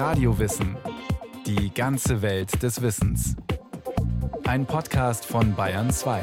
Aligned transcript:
Radiowissen. 0.00 0.78
Die 1.44 1.74
ganze 1.74 2.22
Welt 2.22 2.62
des 2.62 2.80
Wissens. 2.80 3.36
Ein 4.44 4.64
Podcast 4.64 5.26
von 5.26 5.54
Bayern 5.54 5.90
2. 5.90 6.22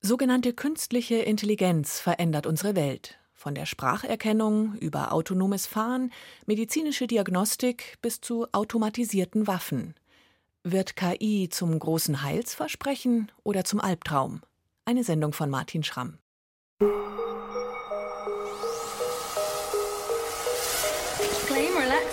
Sogenannte 0.00 0.52
künstliche 0.52 1.14
Intelligenz 1.14 2.00
verändert 2.00 2.48
unsere 2.48 2.74
Welt. 2.74 3.20
Von 3.34 3.54
der 3.54 3.66
Spracherkennung 3.66 4.74
über 4.80 5.12
autonomes 5.12 5.68
Fahren, 5.68 6.10
medizinische 6.44 7.06
Diagnostik 7.06 7.96
bis 8.02 8.20
zu 8.20 8.48
automatisierten 8.50 9.46
Waffen. 9.46 9.94
Wird 10.64 10.96
KI 10.96 11.48
zum 11.52 11.78
großen 11.78 12.24
Heilsversprechen 12.24 13.30
oder 13.44 13.62
zum 13.62 13.78
Albtraum? 13.80 14.40
Eine 14.86 15.04
Sendung 15.04 15.32
von 15.32 15.50
Martin 15.50 15.84
Schramm. 15.84 16.18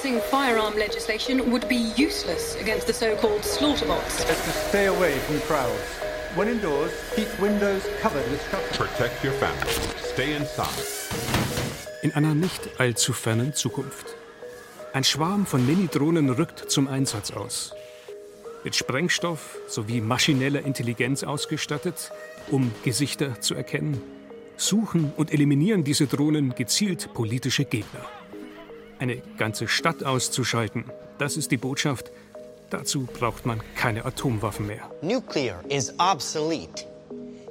Relaxing 0.03 0.29
firearm 0.29 0.75
legislation 0.77 1.49
would 1.49 1.69
be 1.69 1.93
useless 1.95 2.59
against 2.59 2.87
the 2.87 2.93
so-called 2.93 3.41
slaughterbots. 3.41 4.19
Stay 4.67 4.87
away 4.87 5.17
from 5.19 5.39
crowds. 5.47 5.79
When 6.35 6.49
indoors, 6.49 6.91
keep 7.15 7.29
windows 7.39 7.83
covered 8.01 8.29
with 8.29 8.41
shutters. 8.51 8.77
Protect 8.77 9.23
your 9.23 9.31
family. 9.33 9.71
Stay 10.13 10.35
inside. 10.35 10.67
In 12.01 12.11
einer 12.15 12.35
nicht 12.35 12.81
allzu 12.81 13.13
fernen 13.13 13.53
Zukunft. 13.53 14.07
Ein 14.91 15.05
Schwarm 15.05 15.45
von 15.45 15.65
Mini-Drohnen 15.65 16.29
rückt 16.31 16.69
zum 16.69 16.89
Einsatz 16.89 17.31
aus. 17.31 17.73
Mit 18.65 18.75
Sprengstoff 18.75 19.57
sowie 19.69 20.01
maschineller 20.01 20.65
Intelligenz 20.65 21.23
ausgestattet, 21.23 22.11
um 22.51 22.73
Gesichter 22.83 23.39
zu 23.39 23.55
erkennen, 23.55 24.01
suchen 24.57 25.13
und 25.15 25.31
eliminieren 25.31 25.85
diese 25.85 26.07
Drohnen 26.07 26.55
gezielt 26.55 27.13
politische 27.13 27.63
Gegner. 27.63 28.05
Eine 29.03 29.21
ganze 29.37 29.67
Stadt 29.67 30.05
auszuschalten, 30.05 30.85
das 31.17 31.35
ist 31.35 31.51
die 31.51 31.57
Botschaft. 31.57 32.09
Dazu 32.69 33.05
braucht 33.05 33.45
man 33.45 33.59
keine 33.75 34.05
Atomwaffen 34.05 34.65
mehr. 34.65 34.89
Nuclear 35.01 35.61
is 35.69 35.93
obsolete. 35.99 36.85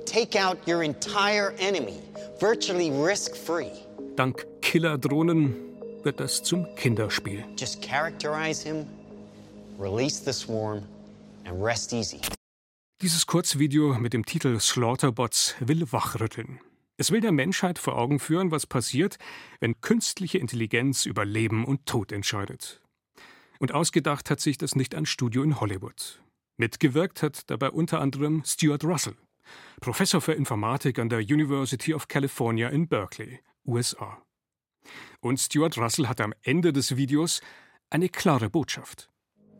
Take 0.07 0.43
out 0.43 0.57
your 0.67 0.83
entire 0.83 1.53
enemy, 1.59 2.01
virtually 2.41 2.91
risk-free. 2.91 3.71
Dank 4.17 4.47
Killerdrohnen 4.63 5.55
wird 6.03 6.21
das 6.21 6.43
zum 6.43 6.67
Kinderspiel. 6.75 7.45
Just 7.59 7.83
characterize 7.83 8.67
him, 8.67 8.87
release 9.79 10.25
the 10.25 10.33
swarm, 10.33 10.85
and 11.45 11.63
rest 11.63 11.93
easy. 11.93 12.23
Dieses 13.03 13.27
Kurzvideo 13.27 13.99
mit 13.99 14.15
dem 14.15 14.25
Titel 14.25 14.59
Slaughterbots 14.59 15.55
will 15.61 15.85
wachrütteln. 15.93 16.61
Es 17.03 17.11
will 17.11 17.21
der 17.21 17.33
Menschheit 17.33 17.81
vor 17.81 17.99
Augen 17.99 18.21
führen, 18.21 18.53
was 18.53 18.65
passiert, 18.65 19.19
wenn 19.59 19.81
künstliche 19.81 20.39
Intelligenz 20.39 21.05
über 21.05 21.25
Leben 21.25 21.65
und 21.65 21.85
Tod 21.85 22.13
entscheidet. 22.13 22.81
Und 23.59 23.75
ausgedacht 23.75 24.31
hat 24.31 24.39
sich 24.39 24.57
das 24.57 24.77
nicht 24.77 24.95
ein 24.95 25.05
Studio 25.05 25.43
in 25.43 25.59
Hollywood. 25.61 26.23
Mitgewirkt 26.59 27.25
hat 27.25 27.51
dabei 27.51 27.71
unter 27.71 28.01
anderem 28.01 28.45
Stuart 28.47 28.85
Russell, 28.85 29.17
Professor 29.81 30.21
für 30.21 30.35
Informatik 30.35 31.01
an 31.01 31.09
der 31.09 31.19
University 31.19 31.93
of 31.93 32.07
California 32.07 32.69
in 32.69 32.87
Berkeley, 32.87 33.41
USA. 33.67 34.23
Und 35.19 35.41
Stuart 35.41 35.77
Russell 35.79 36.07
hat 36.07 36.21
am 36.21 36.33
Ende 36.43 36.73
des 36.73 36.97
Videos 36.97 37.41
eine 37.91 38.11
klare 38.11 38.49
Botschaft. 38.49 39.11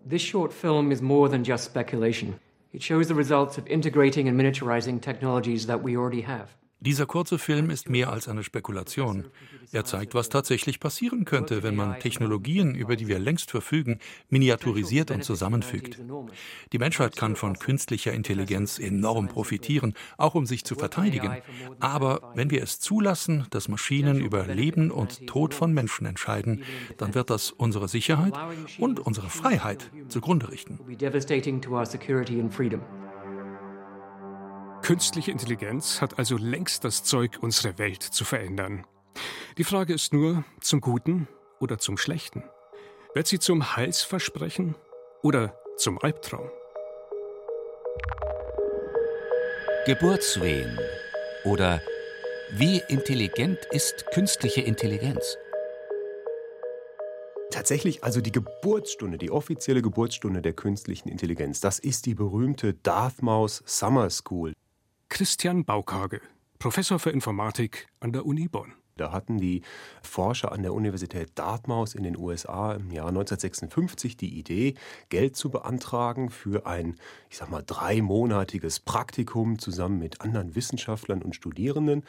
This 0.09 0.23
short 0.23 0.53
film 0.53 0.93
is 0.93 1.01
more 1.01 1.29
than 1.29 1.43
just 1.43 1.65
speculation. 1.65 2.35
It 2.73 2.85
shows 2.85 3.09
the 3.09 3.15
results 3.15 3.59
of 3.59 3.67
integrating 3.67 4.29
and 4.29 4.41
miniaturizing 4.41 5.01
technologies 5.01 5.67
that 5.67 5.83
we 5.83 5.97
already 5.97 6.23
have. 6.23 6.62
Dieser 6.85 7.07
kurze 7.07 7.39
Film 7.39 7.71
ist 7.71 7.89
mehr 7.89 8.11
als 8.13 8.27
eine 8.27 8.43
Spekulation. 8.43 9.29
Er 9.71 9.85
zeigt, 9.85 10.17
was 10.17 10.29
tatsächlich 10.29 10.81
passieren 10.81 11.25
könnte, 11.25 11.63
wenn 11.63 11.77
man 11.77 12.01
Technologien, 12.01 12.75
über 12.75 12.97
die 12.97 13.07
wir 13.07 13.21
längst 13.21 13.53
verfügen, 13.53 14.01
miniaturisiert 14.31 15.13
und 15.13 15.23
zusammenfügt. 15.23 16.03
Die 16.73 16.79
Menschheit 16.79 17.15
kann 17.15 17.37
von 17.37 17.57
künstlicher 17.57 18.13
Intelligenz 18.13 18.81
enorm 18.81 19.29
profitieren, 19.29 19.95
auch 20.19 20.35
um 20.35 20.45
sich 20.45 20.65
zu 20.65 20.75
verteidigen. 20.75 21.37
Aber 21.79 22.33
wenn 22.35 22.51
wir 22.51 22.65
es 22.65 22.81
zulassen, 22.81 23.47
dass 23.51 23.69
Maschinen 23.69 24.19
über 24.21 24.49
Leben 24.49 24.91
und 24.91 25.29
Tod 25.29 25.55
von 25.55 25.73
Menschen 25.73 26.05
entscheiden, 26.05 26.65
dann 26.97 27.15
wird 27.15 27.31
das 27.31 27.53
unsere 27.53 27.87
Sicherheit 27.87 28.35
und 28.79 28.99
unsere 28.99 29.31
Freiheit 29.31 29.89
zugrunde 30.09 30.51
richten. 30.51 30.81
Künstliche 34.83 35.31
Intelligenz 35.31 36.01
hat 36.01 36.19
also 36.19 36.37
längst 36.37 36.83
das 36.83 37.05
Zeug, 37.05 37.39
unsere 37.41 37.79
Welt 37.79 38.03
zu 38.03 38.25
verändern. 38.25 38.85
Die 39.57 39.63
Frage 39.63 39.95
ist 39.95 40.13
nur, 40.13 40.45
zum 40.61 40.81
Guten 40.81 41.29
oder 41.61 41.79
zum 41.79 41.97
Schlechten? 41.97 42.43
Wird 43.15 43.29
sie 43.29 43.39
zum 43.39 43.77
Heilsversprechen 43.77 44.75
oder 45.23 45.57
zum 45.77 46.03
Albtraum? 46.03 46.51
Geburtswehen 49.87 50.77
oder 51.45 51.81
wie 52.53 52.83
intelligent 52.89 53.59
ist 53.71 54.07
künstliche 54.13 54.63
Intelligenz? 54.63 55.39
Tatsächlich, 57.53 58.03
also 58.03 58.21
die 58.21 58.33
Geburtsstunde, 58.33 59.19
die 59.19 59.31
offizielle 59.31 59.83
Geburtsstunde 59.83 60.43
der 60.43 60.55
künstlichen 60.55 61.09
Intelligenz, 61.09 61.61
das 61.61 61.79
ist 61.79 62.07
die 62.07 62.15
berühmte 62.15 62.75
Dartmouth 62.75 63.63
Summer 63.65 64.11
School. 64.11 64.55
Christian 65.13 65.67
Baukage, 65.67 66.23
Professor 66.59 66.99
für 66.99 67.11
Informatik 67.11 67.87
an 68.01 68.13
der 68.13 68.25
Uni 68.25 68.49
Bonn. 68.49 68.73
Da 68.97 69.13
hatten 69.13 69.37
die 69.37 69.61
Forscher 70.03 70.53
an 70.53 70.63
der 70.63 70.73
Universität 70.73 71.33
Dartmouth 71.35 71.95
in 71.95 72.03
den 72.03 72.17
USA 72.17 72.73
im 72.73 72.91
Jahr 72.91 73.09
1956 73.09 74.17
die 74.17 74.39
Idee, 74.39 74.73
Geld 75.11 75.37
zu 75.37 75.51
beantragen 75.51 76.31
für 76.31 76.65
ein, 76.65 76.97
ich 77.29 77.37
sag 77.37 77.51
mal, 77.51 77.63
dreimonatiges 77.63 78.81
Praktikum 78.81 79.59
zusammen 79.59 79.99
mit 79.99 80.23
anderen 80.23 80.55
Wissenschaftlern 80.55 81.21
und 81.21 81.37
Studierenden, 81.37 82.05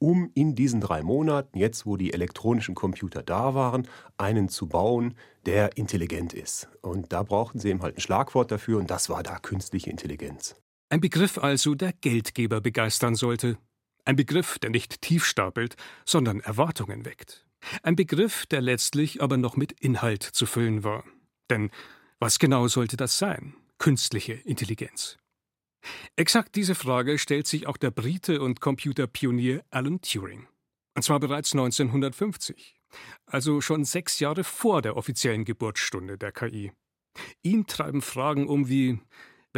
um 0.00 0.32
in 0.34 0.56
diesen 0.56 0.80
drei 0.80 1.04
Monaten, 1.04 1.56
jetzt 1.56 1.86
wo 1.86 1.96
die 1.96 2.12
elektronischen 2.12 2.74
Computer 2.74 3.22
da 3.22 3.54
waren, 3.54 3.86
einen 4.16 4.48
zu 4.48 4.66
bauen, 4.66 5.14
der 5.46 5.76
intelligent 5.76 6.32
ist. 6.32 6.68
Und 6.82 7.12
da 7.12 7.22
brauchten 7.22 7.60
sie 7.60 7.68
eben 7.68 7.82
halt 7.82 7.98
ein 7.98 8.00
Schlagwort 8.00 8.50
dafür 8.50 8.80
und 8.80 8.90
das 8.90 9.08
war 9.08 9.22
da 9.22 9.38
künstliche 9.38 9.90
Intelligenz. 9.90 10.56
Ein 10.90 11.00
Begriff 11.00 11.36
also, 11.36 11.74
der 11.74 11.92
Geldgeber 11.92 12.60
begeistern 12.60 13.14
sollte. 13.14 13.58
Ein 14.04 14.16
Begriff, 14.16 14.58
der 14.58 14.70
nicht 14.70 15.02
tief 15.02 15.26
stapelt, 15.26 15.76
sondern 16.06 16.40
Erwartungen 16.40 17.04
weckt. 17.04 17.46
Ein 17.82 17.94
Begriff, 17.94 18.46
der 18.46 18.62
letztlich 18.62 19.22
aber 19.22 19.36
noch 19.36 19.56
mit 19.56 19.72
Inhalt 19.72 20.22
zu 20.22 20.46
füllen 20.46 20.84
war. 20.84 21.04
Denn 21.50 21.70
was 22.18 22.38
genau 22.38 22.68
sollte 22.68 22.96
das 22.96 23.18
sein? 23.18 23.54
Künstliche 23.78 24.32
Intelligenz. 24.32 25.18
Exakt 26.16 26.56
diese 26.56 26.74
Frage 26.74 27.18
stellt 27.18 27.46
sich 27.46 27.66
auch 27.66 27.76
der 27.76 27.90
Brite 27.90 28.40
und 28.40 28.60
Computerpionier 28.60 29.64
Alan 29.70 30.00
Turing. 30.00 30.48
Und 30.96 31.02
zwar 31.02 31.20
bereits 31.20 31.52
1950. 31.52 32.74
Also 33.26 33.60
schon 33.60 33.84
sechs 33.84 34.18
Jahre 34.20 34.42
vor 34.42 34.82
der 34.82 34.96
offiziellen 34.96 35.44
Geburtsstunde 35.44 36.16
der 36.16 36.32
KI. 36.32 36.72
Ihn 37.42 37.66
treiben 37.66 38.02
Fragen 38.02 38.48
um 38.48 38.68
wie 38.68 39.00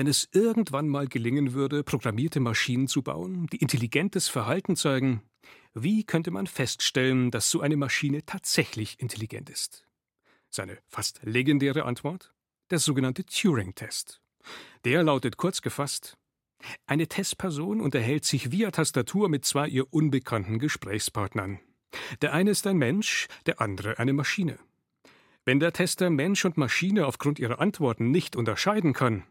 wenn 0.01 0.07
es 0.07 0.31
irgendwann 0.33 0.89
mal 0.89 1.09
gelingen 1.09 1.53
würde, 1.53 1.85
programmierte 1.85 2.41
Maschinen 2.41 2.89
zu 2.89 3.03
bauen, 3.03 3.49
die 3.49 3.59
intelligentes 3.59 4.29
Verhalten 4.29 4.75
zeigen, 4.75 5.21
wie 5.75 6.05
könnte 6.05 6.31
man 6.31 6.47
feststellen, 6.47 7.31
dass 7.31 7.51
so 7.51 7.61
eine 7.61 7.77
Maschine 7.77 8.25
tatsächlich 8.25 8.99
intelligent 8.99 9.51
ist? 9.51 9.85
Seine 10.49 10.79
fast 10.89 11.21
legendäre 11.23 11.85
Antwort? 11.85 12.33
Der 12.71 12.79
sogenannte 12.79 13.27
Turing-Test. 13.27 14.23
Der 14.87 15.03
lautet 15.03 15.37
kurz 15.37 15.61
gefasst, 15.61 16.17
eine 16.87 17.07
Testperson 17.07 17.83
unterhält 17.83 18.25
sich 18.25 18.51
via 18.51 18.71
Tastatur 18.71 19.29
mit 19.29 19.45
zwei 19.45 19.69
ihr 19.69 19.93
unbekannten 19.93 20.59
Gesprächspartnern. 20.59 21.61
Der 22.23 22.33
eine 22.33 22.53
ist 22.53 22.67
ein 22.67 22.79
Mensch, 22.79 23.29
der 23.45 23.61
andere 23.61 23.99
eine 23.99 24.15
Maschine. 24.15 24.59
Wenn 25.45 25.61
der 25.61 25.75
Tester 25.75 26.09
Mensch 26.09 26.47
und 26.47 26.57
Maschine 26.57 27.07
aufgrund 27.07 27.39
ihrer 27.39 27.61
Antworten 27.61 28.11
nicht 28.11 28.35
unterscheiden 28.35 28.95
kann, 28.95 29.25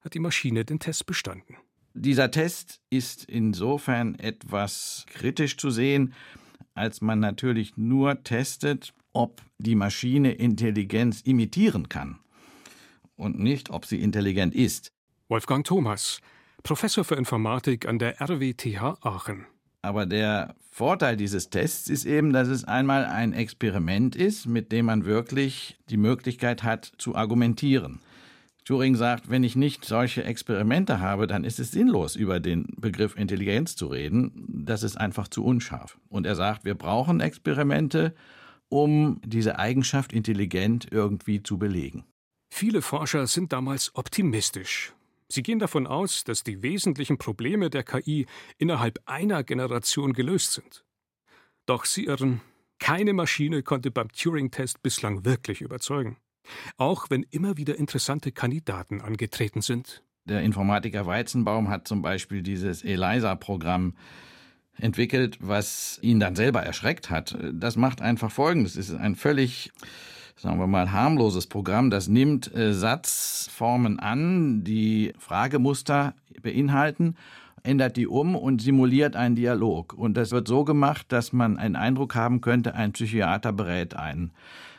hat 0.00 0.14
die 0.14 0.20
Maschine 0.20 0.64
den 0.64 0.78
Test 0.78 1.06
bestanden. 1.06 1.56
Dieser 1.94 2.30
Test 2.30 2.80
ist 2.90 3.24
insofern 3.24 4.14
etwas 4.16 5.04
kritisch 5.08 5.56
zu 5.56 5.70
sehen, 5.70 6.14
als 6.74 7.00
man 7.00 7.18
natürlich 7.18 7.76
nur 7.76 8.22
testet, 8.22 8.94
ob 9.12 9.42
die 9.58 9.74
Maschine 9.74 10.32
Intelligenz 10.32 11.22
imitieren 11.22 11.88
kann 11.88 12.20
und 13.16 13.38
nicht, 13.38 13.70
ob 13.70 13.84
sie 13.84 14.00
intelligent 14.00 14.54
ist. 14.54 14.92
Wolfgang 15.28 15.64
Thomas, 15.64 16.20
Professor 16.62 17.04
für 17.04 17.16
Informatik 17.16 17.86
an 17.88 17.98
der 17.98 18.20
RWTH 18.20 18.98
Aachen. 19.02 19.46
Aber 19.82 20.06
der 20.06 20.54
Vorteil 20.70 21.16
dieses 21.16 21.50
Tests 21.50 21.88
ist 21.88 22.04
eben, 22.04 22.32
dass 22.32 22.48
es 22.48 22.64
einmal 22.64 23.04
ein 23.04 23.32
Experiment 23.32 24.14
ist, 24.14 24.46
mit 24.46 24.70
dem 24.70 24.86
man 24.86 25.04
wirklich 25.04 25.78
die 25.90 25.96
Möglichkeit 25.96 26.62
hat 26.62 26.92
zu 26.98 27.16
argumentieren. 27.16 28.00
Turing 28.68 28.96
sagt, 28.96 29.30
wenn 29.30 29.44
ich 29.44 29.56
nicht 29.56 29.86
solche 29.86 30.24
Experimente 30.24 31.00
habe, 31.00 31.26
dann 31.26 31.42
ist 31.42 31.58
es 31.58 31.70
sinnlos, 31.70 32.16
über 32.16 32.38
den 32.38 32.66
Begriff 32.76 33.16
Intelligenz 33.16 33.76
zu 33.76 33.86
reden. 33.86 34.44
Das 34.46 34.82
ist 34.82 34.98
einfach 34.98 35.26
zu 35.28 35.42
unscharf. 35.42 35.98
Und 36.10 36.26
er 36.26 36.34
sagt, 36.34 36.66
wir 36.66 36.74
brauchen 36.74 37.20
Experimente, 37.20 38.14
um 38.68 39.22
diese 39.24 39.58
Eigenschaft 39.58 40.12
intelligent 40.12 40.86
irgendwie 40.90 41.42
zu 41.42 41.56
belegen. 41.56 42.04
Viele 42.52 42.82
Forscher 42.82 43.26
sind 43.26 43.54
damals 43.54 43.94
optimistisch. 43.94 44.92
Sie 45.28 45.42
gehen 45.42 45.60
davon 45.60 45.86
aus, 45.86 46.24
dass 46.24 46.44
die 46.44 46.60
wesentlichen 46.60 47.16
Probleme 47.16 47.70
der 47.70 47.84
KI 47.84 48.26
innerhalb 48.58 49.00
einer 49.06 49.44
Generation 49.44 50.12
gelöst 50.12 50.52
sind. 50.52 50.84
Doch 51.64 51.86
sie 51.86 52.04
irren. 52.04 52.42
Keine 52.78 53.14
Maschine 53.14 53.62
konnte 53.62 53.90
beim 53.90 54.12
Turing-Test 54.12 54.82
bislang 54.82 55.24
wirklich 55.24 55.62
überzeugen. 55.62 56.18
Auch 56.76 57.06
wenn 57.10 57.24
immer 57.30 57.56
wieder 57.56 57.76
interessante 57.76 58.32
Kandidaten 58.32 59.00
angetreten 59.00 59.60
sind. 59.60 60.02
Der 60.24 60.42
Informatiker 60.42 61.06
Weizenbaum 61.06 61.68
hat 61.68 61.88
zum 61.88 62.02
Beispiel 62.02 62.42
dieses 62.42 62.84
ELISA-Programm 62.84 63.94
entwickelt, 64.76 65.38
was 65.40 65.98
ihn 66.02 66.20
dann 66.20 66.36
selber 66.36 66.62
erschreckt 66.62 67.10
hat. 67.10 67.36
Das 67.52 67.76
macht 67.76 68.00
einfach 68.00 68.30
Folgendes. 68.30 68.76
Es 68.76 68.90
ist 68.90 68.98
ein 68.98 69.16
völlig 69.16 69.72
sagen 70.38 70.58
wir 70.58 70.66
mal, 70.66 70.92
harmloses 70.92 71.46
Programm. 71.46 71.90
Das 71.90 72.08
nimmt 72.08 72.54
äh, 72.54 72.72
Satzformen 72.72 73.98
an, 73.98 74.64
die 74.64 75.12
Fragemuster 75.18 76.14
beinhalten, 76.42 77.16
ändert 77.62 77.96
die 77.96 78.06
um 78.06 78.36
und 78.36 78.62
simuliert 78.62 79.16
einen 79.16 79.34
Dialog. 79.34 79.94
Und 79.94 80.16
das 80.16 80.30
wird 80.30 80.48
so 80.48 80.64
gemacht, 80.64 81.06
dass 81.08 81.32
man 81.32 81.58
einen 81.58 81.76
Eindruck 81.76 82.14
haben 82.14 82.40
könnte, 82.40 82.74
ein 82.74 82.92
Psychiater 82.92 83.52
berät 83.52 83.94
einen. 83.94 84.32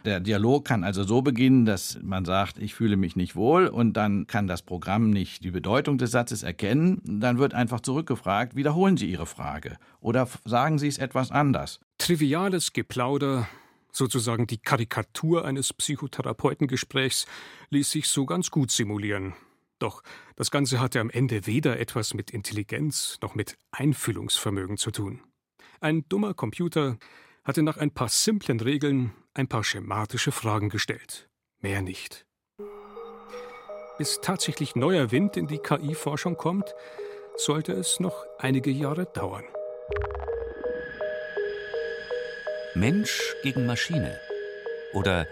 Der 0.06 0.19
Dialog 0.19 0.66
kann 0.66 0.84
also 0.84 1.04
so 1.04 1.22
beginnen, 1.22 1.66
dass 1.66 2.00
man 2.01 2.25
sagt, 2.25 2.57
ich 2.57 2.74
fühle 2.74 2.98
mich 2.98 3.16
nicht 3.16 3.36
wohl 3.36 3.68
und 3.68 3.94
dann 3.94 4.28
kann 4.28 4.48
das 4.48 4.62
Programm 4.62 5.10
nicht 5.10 5.44
die 5.44 5.51
Bedeutung 5.51 5.98
des 5.98 6.12
Satzes 6.12 6.44
erkennen. 6.44 7.01
Dann 7.04 7.38
wird 7.38 7.54
einfach 7.54 7.81
zurückgefragt, 7.81 8.56
wiederholen 8.56 8.98
Sie 8.98 9.10
Ihre 9.10 9.25
Frage 9.25 9.78
oder 10.00 10.28
sagen 10.46 10.80
Sie 10.80 10.88
es 10.88 10.98
etwas 10.98 11.31
anders. 11.31 11.80
Triviales 11.98 12.72
Geplauder, 12.72 13.48
sozusagen 13.92 14.48
die 14.48 14.57
Karikatur 14.57 15.46
eines 15.46 15.74
Psychotherapeutengesprächs, 15.74 17.25
ließ 17.69 17.92
sich 17.92 18.07
so 18.07 18.25
ganz 18.25 18.52
gut 18.52 18.72
simulieren. 18.72 19.34
Doch 19.80 20.04
das 20.36 20.52
Ganze 20.52 20.80
hatte 20.80 21.00
am 21.00 21.10
Ende 21.10 21.45
weder 21.48 21.80
etwas 21.80 22.13
mit 22.13 22.31
Intelligenz 22.31 23.18
noch 23.22 23.36
mit 23.36 23.57
Einfühlungsvermögen 23.72 24.78
zu 24.78 24.92
tun. 24.92 25.22
Ein 25.81 26.04
dummer 26.10 26.34
Computer 26.34 26.98
hatte 27.45 27.63
nach 27.63 27.78
ein 27.78 27.92
paar 27.92 28.10
simplen 28.10 28.60
Regeln 28.60 29.12
ein 29.39 29.47
paar 29.47 29.63
schematische 29.63 30.33
Fragen 30.33 30.68
gestellt. 30.68 31.30
Mehr 31.62 31.81
nicht. 31.81 32.25
Bis 33.97 34.19
tatsächlich 34.21 34.75
neuer 34.75 35.12
Wind 35.12 35.38
in 35.38 35.47
die 35.47 35.59
KI-Forschung 35.59 36.36
kommt, 36.36 36.75
sollte 37.38 37.71
es 37.71 38.01
noch 38.01 38.25
einige 38.38 38.69
Jahre 38.69 39.06
dauern. 39.06 39.45
Mensch 42.75 43.33
gegen 43.41 43.65
Maschine 43.65 44.19
oder 44.94 45.25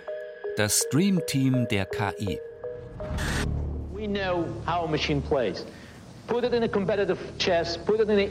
das 0.56 0.88
Dream 0.90 1.22
Team 1.28 1.68
der 1.68 1.86
KI. 1.86 2.40
We 3.92 4.08
know 4.08 4.46
how 4.66 4.86
a 4.86 4.88
machine 4.88 5.22
plays. 5.22 5.66
Put 6.28 6.46
it 6.46 6.54
in 6.54 6.64
a 6.64 6.68
competitive 6.70 7.20
chess, 7.40 7.78
put 7.78 8.00
it 8.00 8.10
in 8.10 8.20
a 8.20 8.30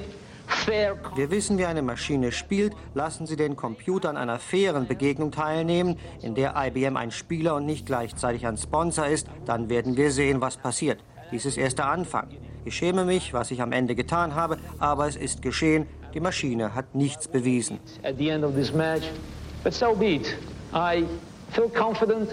wir 1.15 1.31
wissen, 1.31 1.59
wie 1.59 1.65
eine 1.65 1.83
Maschine 1.83 2.33
spielt. 2.33 2.75
Lassen 2.95 3.27
Sie 3.27 3.37
den 3.37 3.57
Computer 3.57 4.11
an 4.11 4.17
einer 4.17 4.39
fairen 4.39 4.87
Begegnung 4.87 5.31
teilnehmen, 5.31 5.99
in 6.23 6.35
der 6.35 6.55
IBM 6.57 6.97
ein 6.97 7.11
Spieler 7.11 7.55
und 7.55 7.67
nicht 7.67 7.87
gleichzeitig 7.87 8.47
ein 8.47 8.57
Sponsor 8.57 9.07
ist. 9.07 9.29
Dann 9.45 9.69
werden 9.69 9.97
wir 9.97 10.11
sehen, 10.11 10.41
was 10.41 10.57
passiert. 10.57 11.03
Dies 11.31 11.47
ist 11.47 11.57
erst 11.57 11.79
der 11.79 11.89
Anfang. 11.89 12.29
Ich 12.65 12.77
schäme 12.77 13.05
mich, 13.05 13.33
was 13.33 13.51
ich 13.51 13.63
am 13.63 13.73
Ende 13.73 13.95
getan 13.95 14.35
habe, 14.35 14.59
aber 14.79 15.07
es 15.07 15.17
ist 15.17 15.43
geschehen. 15.43 15.87
Die 16.15 16.21
Maschine 16.21 16.75
hat 16.75 16.95
nichts 16.95 17.29
bewiesen. 17.29 17.79
At 18.03 18.19
the 18.19 18.29
end 18.29 18.45
of 18.45 18.55
this 18.55 18.73
match, 18.73 19.05
but 19.63 19.73
so 19.73 19.95
be 19.95 20.17
it. 20.17 20.37
I 20.73 21.05
feel 21.53 21.69
confident 21.69 22.31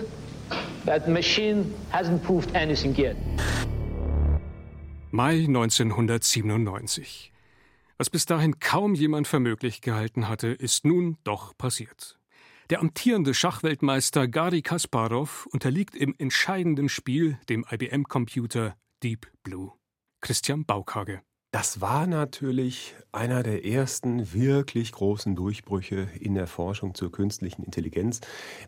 that 0.86 1.06
the 1.06 1.12
machine 1.12 1.74
hasn't 1.92 2.24
proved 2.24 2.56
anything 2.56 2.96
yet. 2.96 3.16
Mai 5.12 5.46
1997. 5.48 7.33
Was 7.98 8.10
bis 8.10 8.26
dahin 8.26 8.60
kaum 8.60 8.96
jemand 8.96 9.28
für 9.28 9.40
möglich 9.40 9.82
gehalten 9.82 10.28
hatte, 10.28 10.48
ist 10.48 10.86
nun 10.86 11.18
doch 11.24 11.56
passiert. 11.58 12.20
Der 12.70 12.80
amtierende 12.80 13.34
Schachweltmeister 13.34 14.28
Gary 14.28 14.62
Kasparov 14.62 15.46
unterliegt 15.48 15.96
im 15.96 16.16
entscheidenden 16.18 16.90
Spiel 16.90 17.38
dem 17.50 17.66
IBM-Computer 17.70 18.76
Deep 19.04 19.28
Blue. 19.44 19.74
Christian 20.22 20.66
Baukage. 20.66 21.22
Das 21.54 21.82
war 21.82 22.08
natürlich 22.08 22.96
einer 23.12 23.44
der 23.44 23.64
ersten 23.64 24.34
wirklich 24.34 24.92
großen 24.92 25.36
Durchbrüche 25.36 26.08
in 26.20 26.34
der 26.34 26.48
Forschung 26.48 26.96
zur 26.96 27.12
künstlichen 27.12 27.62
Intelligenz. 27.62 28.22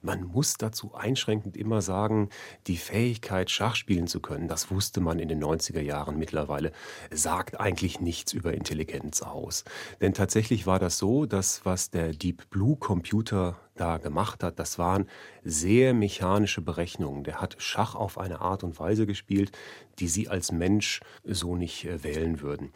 Man 0.04 0.26
muss 0.26 0.54
dazu 0.54 0.94
einschränkend 0.94 1.58
immer 1.58 1.82
sagen, 1.82 2.30
die 2.68 2.78
Fähigkeit, 2.78 3.50
Schach 3.50 3.76
spielen 3.76 4.06
zu 4.06 4.20
können, 4.20 4.48
das 4.48 4.70
wusste 4.70 5.02
man 5.02 5.18
in 5.18 5.30
den 5.30 5.44
90er 5.44 5.82
Jahren 5.82 6.20
mittlerweile, 6.20 6.72
sagt 7.10 7.60
eigentlich 7.60 8.02
nichts 8.02 8.34
über 8.34 8.54
Intelligenz 8.54 9.24
aus. 9.24 9.64
Denn 10.00 10.14
tatsächlich 10.14 10.68
war 10.68 10.78
das 10.78 11.00
so, 11.00 11.26
dass 11.26 11.66
was 11.66 11.90
der 11.90 12.12
Deep 12.12 12.52
Blue 12.52 12.78
Computer 12.78 13.58
da 13.76 13.98
gemacht 13.98 14.44
hat, 14.44 14.60
das 14.60 14.80
waren 14.80 15.08
sehr 15.44 15.94
mechanische 15.94 16.62
Berechnungen. 16.62 17.24
Der 17.24 17.42
hat 17.42 17.56
Schach 17.60 17.96
auf 17.96 18.18
eine 18.18 18.42
Art 18.42 18.64
und 18.64 18.80
Weise 18.80 19.06
gespielt, 19.06 19.52
die 20.00 20.08
Sie 20.08 20.28
als 20.28 20.52
Mensch 20.52 21.02
so 21.24 21.56
nicht 21.56 21.86
äh, 21.86 22.04
wählen 22.04 22.42
würden. 22.42 22.72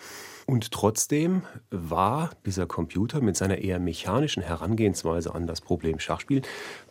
Und 0.46 0.72
trotzdem 0.72 1.44
war 1.69 2.31
dieser 2.46 2.66
Computer 2.66 3.22
mit 3.22 3.36
seiner 3.36 3.60
eher 3.60 3.80
mechanischen 3.80 4.44
Herangehensweise 4.44 5.34
an 5.34 5.48
das 5.48 5.62
Problem 5.62 6.00
Schachspiel 6.00 6.42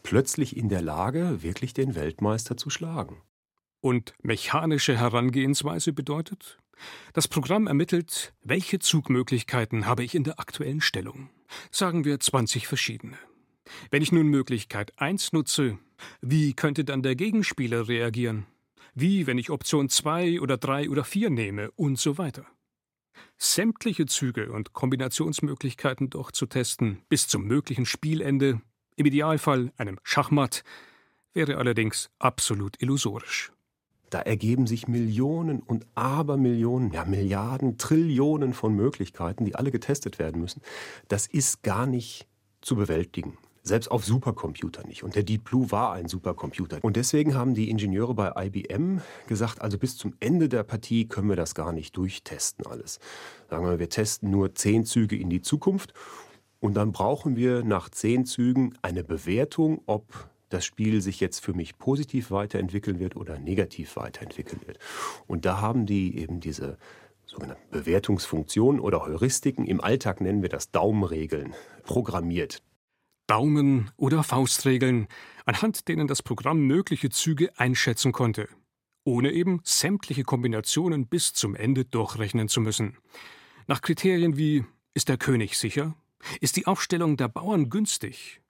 plötzlich 0.02 0.56
in 0.56 0.68
der 0.68 0.82
Lage, 0.82 1.42
wirklich 1.42 1.74
den 1.74 1.94
Weltmeister 1.94 2.56
zu 2.56 2.70
schlagen. 2.70 3.22
Und 3.80 4.14
mechanische 4.22 4.96
Herangehensweise 4.96 5.92
bedeutet? 5.92 6.58
Das 7.12 7.28
Programm 7.28 7.66
ermittelt, 7.66 8.34
welche 8.42 8.78
Zugmöglichkeiten 8.78 9.86
habe 9.86 10.04
ich 10.04 10.14
in 10.14 10.24
der 10.24 10.38
aktuellen 10.40 10.80
Stellung. 10.80 11.30
Sagen 11.70 12.04
wir 12.04 12.20
20 12.20 12.66
verschiedene. 12.66 13.16
Wenn 13.90 14.02
ich 14.02 14.12
nun 14.12 14.28
Möglichkeit 14.28 14.92
1 15.00 15.32
nutze, 15.32 15.78
wie 16.20 16.54
könnte 16.54 16.84
dann 16.84 17.02
der 17.02 17.16
Gegenspieler 17.16 17.88
reagieren? 17.88 18.46
Wie, 18.94 19.26
wenn 19.26 19.38
ich 19.38 19.50
Option 19.50 19.88
2 19.88 20.40
oder 20.40 20.56
3 20.56 20.90
oder 20.90 21.04
4 21.04 21.30
nehme 21.30 21.70
und 21.72 21.98
so 21.98 22.18
weiter. 22.18 22.46
Sämtliche 23.36 24.06
Züge 24.06 24.52
und 24.52 24.72
Kombinationsmöglichkeiten 24.72 26.10
durchzutesten 26.10 27.02
bis 27.08 27.28
zum 27.28 27.44
möglichen 27.44 27.86
Spielende, 27.86 28.60
im 28.96 29.06
Idealfall 29.06 29.72
einem 29.76 29.98
Schachmatt, 30.02 30.64
wäre 31.32 31.56
allerdings 31.56 32.10
absolut 32.18 32.80
illusorisch. 32.82 33.52
Da 34.10 34.20
ergeben 34.20 34.66
sich 34.66 34.88
Millionen 34.88 35.60
und 35.60 35.86
Abermillionen, 35.94 36.92
ja 36.92 37.04
Milliarden, 37.04 37.78
Trillionen 37.78 38.54
von 38.54 38.74
Möglichkeiten, 38.74 39.44
die 39.44 39.54
alle 39.54 39.70
getestet 39.70 40.18
werden 40.18 40.40
müssen. 40.40 40.62
Das 41.08 41.26
ist 41.26 41.62
gar 41.62 41.86
nicht 41.86 42.26
zu 42.60 42.74
bewältigen. 42.76 43.36
Selbst 43.68 43.90
auf 43.90 44.04
Supercomputer 44.04 44.86
nicht. 44.86 45.04
Und 45.04 45.14
der 45.14 45.22
Deep 45.22 45.44
Blue 45.44 45.70
war 45.70 45.92
ein 45.92 46.08
Supercomputer. 46.08 46.78
Und 46.82 46.96
deswegen 46.96 47.34
haben 47.34 47.54
die 47.54 47.68
Ingenieure 47.68 48.14
bei 48.14 48.32
IBM 48.46 49.02
gesagt, 49.26 49.60
also 49.60 49.76
bis 49.76 49.96
zum 49.98 50.14
Ende 50.20 50.48
der 50.48 50.62
Partie 50.62 51.06
können 51.06 51.28
wir 51.28 51.36
das 51.36 51.54
gar 51.54 51.72
nicht 51.72 51.96
durchtesten 51.96 52.66
alles. 52.66 52.98
Sagen 53.50 53.66
wir, 53.66 53.78
wir 53.78 53.90
testen 53.90 54.30
nur 54.30 54.54
zehn 54.54 54.86
Züge 54.86 55.16
in 55.16 55.28
die 55.28 55.42
Zukunft 55.42 55.92
und 56.60 56.74
dann 56.74 56.92
brauchen 56.92 57.36
wir 57.36 57.62
nach 57.62 57.90
zehn 57.90 58.24
Zügen 58.24 58.72
eine 58.80 59.04
Bewertung, 59.04 59.82
ob 59.84 60.30
das 60.48 60.64
Spiel 60.64 61.02
sich 61.02 61.20
jetzt 61.20 61.40
für 61.44 61.52
mich 61.52 61.76
positiv 61.76 62.30
weiterentwickeln 62.30 62.98
wird 62.98 63.16
oder 63.16 63.38
negativ 63.38 63.96
weiterentwickeln 63.96 64.62
wird. 64.66 64.78
Und 65.26 65.44
da 65.44 65.60
haben 65.60 65.84
die 65.84 66.16
eben 66.18 66.40
diese 66.40 66.78
sogenannten 67.26 67.70
Bewertungsfunktionen 67.70 68.80
oder 68.80 69.04
Heuristiken, 69.04 69.66
im 69.66 69.82
Alltag 69.82 70.22
nennen 70.22 70.40
wir 70.40 70.48
das 70.48 70.70
Daumenregeln, 70.70 71.54
programmiert. 71.82 72.62
Daumen- 73.28 73.90
oder 73.96 74.24
Faustregeln, 74.24 75.06
anhand 75.44 75.86
denen 75.86 76.08
das 76.08 76.22
Programm 76.22 76.66
mögliche 76.66 77.10
Züge 77.10 77.56
einschätzen 77.58 78.10
konnte, 78.10 78.48
ohne 79.04 79.30
eben 79.32 79.60
sämtliche 79.62 80.24
Kombinationen 80.24 81.06
bis 81.06 81.34
zum 81.34 81.54
Ende 81.54 81.84
durchrechnen 81.84 82.48
zu 82.48 82.60
müssen. 82.60 82.96
Nach 83.68 83.82
Kriterien 83.82 84.36
wie 84.36 84.64
ist 84.94 85.08
der 85.08 85.18
König 85.18 85.56
sicher? 85.58 85.94
Ist 86.40 86.56
die 86.56 86.66
Aufstellung 86.66 87.16
der 87.16 87.28
Bauern 87.28 87.70
günstig? 87.70 88.40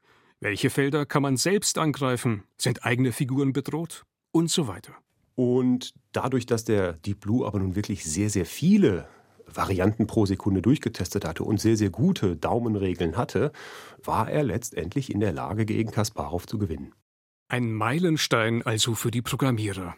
Welche 0.40 0.70
Felder 0.70 1.04
kann 1.04 1.23
man 1.23 1.37
selbst 1.37 1.76
angreifen? 1.76 2.44
Sind 2.56 2.85
eigene 2.85 3.12
Figuren 3.12 3.52
bedroht? 3.52 4.04
Und 4.30 4.50
so 4.50 4.68
weiter. 4.68 4.94
Und 5.35 5.92
dadurch, 6.12 6.47
dass 6.47 6.64
der 6.64 6.92
Deep 6.92 7.20
Blue 7.20 7.44
aber 7.44 7.58
nun 7.58 7.75
wirklich 7.75 8.04
sehr, 8.04 8.30
sehr 8.30 8.47
viele 8.47 9.08
Varianten 9.52 10.07
pro 10.07 10.26
Sekunde 10.26 10.62
durchgetestet 10.62 11.25
hatte 11.25 11.45
und 11.45 11.61
sehr, 11.61 11.76
sehr 11.76 11.90
gute 11.90 12.37
Daumenregeln 12.37 13.17
hatte, 13.17 13.52
war 14.02 14.31
er 14.31 14.43
letztendlich 14.43 15.12
in 15.12 15.21
der 15.21 15.33
Lage, 15.33 15.64
gegen 15.64 15.90
Kasparov 15.90 16.47
zu 16.47 16.59
gewinnen. 16.59 16.93
Ein 17.49 17.73
Meilenstein 17.73 18.62
also 18.62 18.95
für 18.95 19.11
die 19.11 19.23
Programmierer. 19.23 19.97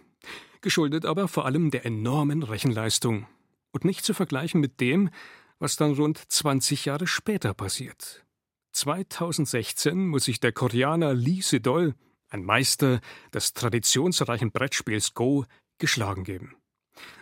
Geschuldet 0.61 1.05
aber 1.05 1.27
vor 1.27 1.47
allem 1.47 1.71
der 1.71 1.85
enormen 1.85 2.43
Rechenleistung. 2.43 3.27
Und 3.73 3.85
nicht 3.85 4.05
zu 4.05 4.15
vergleichen 4.15 4.61
mit 4.61 4.81
dem, 4.81 5.11
was 5.59 5.77
dann 5.77 5.93
rund 5.93 6.19
20 6.19 6.85
Jahre 6.85 7.07
später 7.07 7.55
passiert. 7.55 8.25
2016 8.73 10.09
muss 10.09 10.25
sich 10.25 10.41
der 10.41 10.53
Koreaner 10.53 11.15
Lee 11.15 11.41
Sedol, 11.41 11.95
ein 12.29 12.45
Meister 12.45 13.01
des 13.35 13.53
traditionsreichen 13.53 14.53
Brettspiels 14.53 15.15
Go, 15.15 15.45
geschlagen 15.79 16.25
geben. 16.25 16.55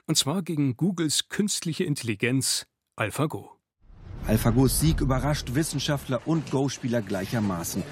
Und 0.07 0.17
zwar 0.17 0.43
gegen 0.43 0.77
Googles 0.77 1.29
künstliche 1.29 1.85
Intelligenz 1.85 2.67
AlphaGo. 2.97 3.51
AlphaGos 4.27 4.81
Sieg 4.81 5.01
überrascht 5.01 5.55
Wissenschaftler 5.55 6.27
und 6.27 6.51
Go-Spieler 6.51 7.03
gleichermaßen. 7.03 7.83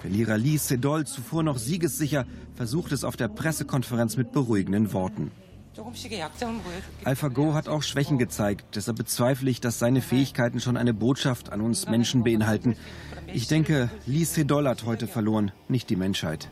Verlierer 0.00 0.38
Lee 0.38 0.58
Sedol, 0.58 1.06
zuvor 1.06 1.42
noch 1.42 1.58
siegessicher, 1.58 2.26
versucht 2.54 2.92
es 2.92 3.02
auf 3.04 3.16
der 3.16 3.28
Pressekonferenz 3.28 4.16
mit 4.16 4.32
beruhigenden 4.32 4.92
Worten. 4.92 5.30
AlphaGo 7.04 7.54
hat 7.54 7.68
auch 7.68 7.82
Schwächen 7.82 8.18
gezeigt. 8.18 8.76
Deshalb 8.76 8.96
bezweifle 8.96 9.50
ich, 9.50 9.60
dass 9.60 9.78
seine 9.78 10.00
Fähigkeiten 10.00 10.60
schon 10.60 10.76
eine 10.76 10.94
Botschaft 10.94 11.52
an 11.52 11.60
uns 11.60 11.86
Menschen 11.88 12.24
beinhalten. 12.24 12.76
Ich 13.32 13.46
denke, 13.46 13.90
Lee 14.06 14.24
Sedol 14.24 14.68
hat 14.68 14.84
heute 14.84 15.06
verloren, 15.06 15.52
nicht 15.68 15.90
die 15.90 15.96
Menschheit. 15.96 16.48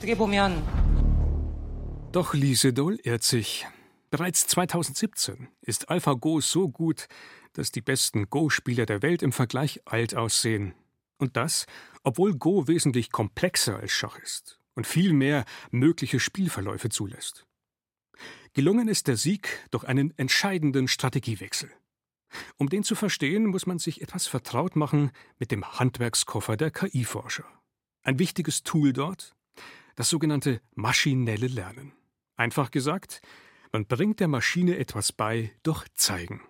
Doch 2.12 2.34
Lee 2.34 2.54
Sedol 2.54 2.98
irrt 3.02 3.22
sich. 3.22 3.66
Bereits 4.14 4.46
2017 4.46 5.48
ist 5.60 5.90
AlphaGo 5.90 6.40
so 6.40 6.68
gut, 6.68 7.08
dass 7.52 7.72
die 7.72 7.80
besten 7.80 8.30
Go-Spieler 8.30 8.86
der 8.86 9.02
Welt 9.02 9.24
im 9.24 9.32
Vergleich 9.32 9.80
alt 9.86 10.14
aussehen. 10.14 10.72
Und 11.18 11.36
das, 11.36 11.66
obwohl 12.04 12.36
Go 12.36 12.68
wesentlich 12.68 13.10
komplexer 13.10 13.76
als 13.80 13.90
Schach 13.90 14.16
ist 14.20 14.60
und 14.76 14.86
viel 14.86 15.12
mehr 15.12 15.44
mögliche 15.72 16.20
Spielverläufe 16.20 16.90
zulässt. 16.90 17.44
Gelungen 18.52 18.86
ist 18.86 19.08
der 19.08 19.16
Sieg 19.16 19.48
durch 19.72 19.82
einen 19.82 20.16
entscheidenden 20.16 20.86
Strategiewechsel. 20.86 21.72
Um 22.56 22.68
den 22.68 22.84
zu 22.84 22.94
verstehen, 22.94 23.46
muss 23.46 23.66
man 23.66 23.80
sich 23.80 24.00
etwas 24.00 24.28
vertraut 24.28 24.76
machen 24.76 25.10
mit 25.40 25.50
dem 25.50 25.80
Handwerkskoffer 25.80 26.56
der 26.56 26.70
KI-Forscher. 26.70 27.46
Ein 28.04 28.20
wichtiges 28.20 28.62
Tool 28.62 28.92
dort? 28.92 29.34
Das 29.96 30.08
sogenannte 30.08 30.60
maschinelle 30.76 31.48
Lernen. 31.48 31.94
Einfach 32.36 32.70
gesagt, 32.70 33.20
man 33.74 33.86
bringt 33.86 34.20
der 34.20 34.28
Maschine 34.28 34.78
etwas 34.78 35.10
bei 35.10 35.50
durch 35.64 35.92
Zeigen. 35.94 36.40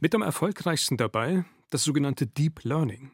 Mit 0.00 0.14
am 0.14 0.22
erfolgreichsten 0.22 0.96
dabei 0.96 1.44
das 1.68 1.84
sogenannte 1.84 2.26
Deep 2.26 2.64
Learning. 2.64 3.10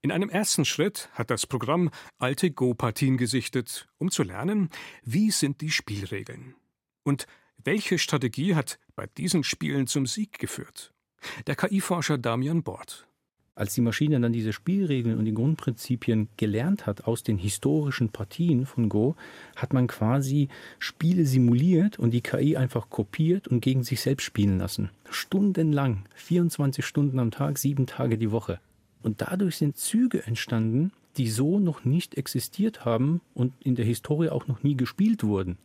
In 0.00 0.10
einem 0.10 0.30
ersten 0.30 0.64
Schritt 0.64 1.10
hat 1.12 1.28
das 1.28 1.46
Programm 1.46 1.90
alte 2.16 2.50
Go-Partien 2.50 3.18
gesichtet, 3.18 3.86
um 3.98 4.10
zu 4.10 4.22
lernen, 4.22 4.70
wie 5.02 5.30
sind 5.30 5.60
die 5.60 5.70
Spielregeln. 5.70 6.54
Und 7.02 7.26
welche 7.62 7.98
Strategie 7.98 8.54
hat 8.54 8.78
bei 8.96 9.06
diesen 9.06 9.44
Spielen 9.44 9.86
zum 9.86 10.06
Sieg 10.06 10.38
geführt? 10.38 10.94
Der 11.46 11.56
KI-Forscher 11.56 12.16
Damian 12.16 12.62
Bort. 12.62 13.06
Als 13.60 13.74
die 13.74 13.82
Maschine 13.82 14.18
dann 14.18 14.32
diese 14.32 14.54
Spielregeln 14.54 15.18
und 15.18 15.26
die 15.26 15.34
Grundprinzipien 15.34 16.28
gelernt 16.38 16.86
hat 16.86 17.04
aus 17.04 17.22
den 17.22 17.36
historischen 17.36 18.08
Partien 18.08 18.64
von 18.64 18.88
Go, 18.88 19.16
hat 19.54 19.74
man 19.74 19.86
quasi 19.86 20.48
Spiele 20.78 21.26
simuliert 21.26 21.98
und 21.98 22.12
die 22.12 22.22
KI 22.22 22.56
einfach 22.56 22.88
kopiert 22.88 23.48
und 23.48 23.60
gegen 23.60 23.84
sich 23.84 24.00
selbst 24.00 24.24
spielen 24.24 24.56
lassen. 24.56 24.88
Stundenlang, 25.10 26.06
24 26.14 26.86
Stunden 26.86 27.18
am 27.18 27.30
Tag, 27.30 27.58
sieben 27.58 27.84
Tage 27.84 28.16
die 28.16 28.30
Woche. 28.30 28.60
Und 29.02 29.20
dadurch 29.20 29.58
sind 29.58 29.76
Züge 29.76 30.26
entstanden, 30.26 30.90
die 31.18 31.28
so 31.28 31.58
noch 31.58 31.84
nicht 31.84 32.16
existiert 32.16 32.86
haben 32.86 33.20
und 33.34 33.52
in 33.60 33.74
der 33.74 33.84
Historie 33.84 34.30
auch 34.30 34.46
noch 34.46 34.62
nie 34.62 34.74
gespielt 34.74 35.22
wurden. 35.22 35.58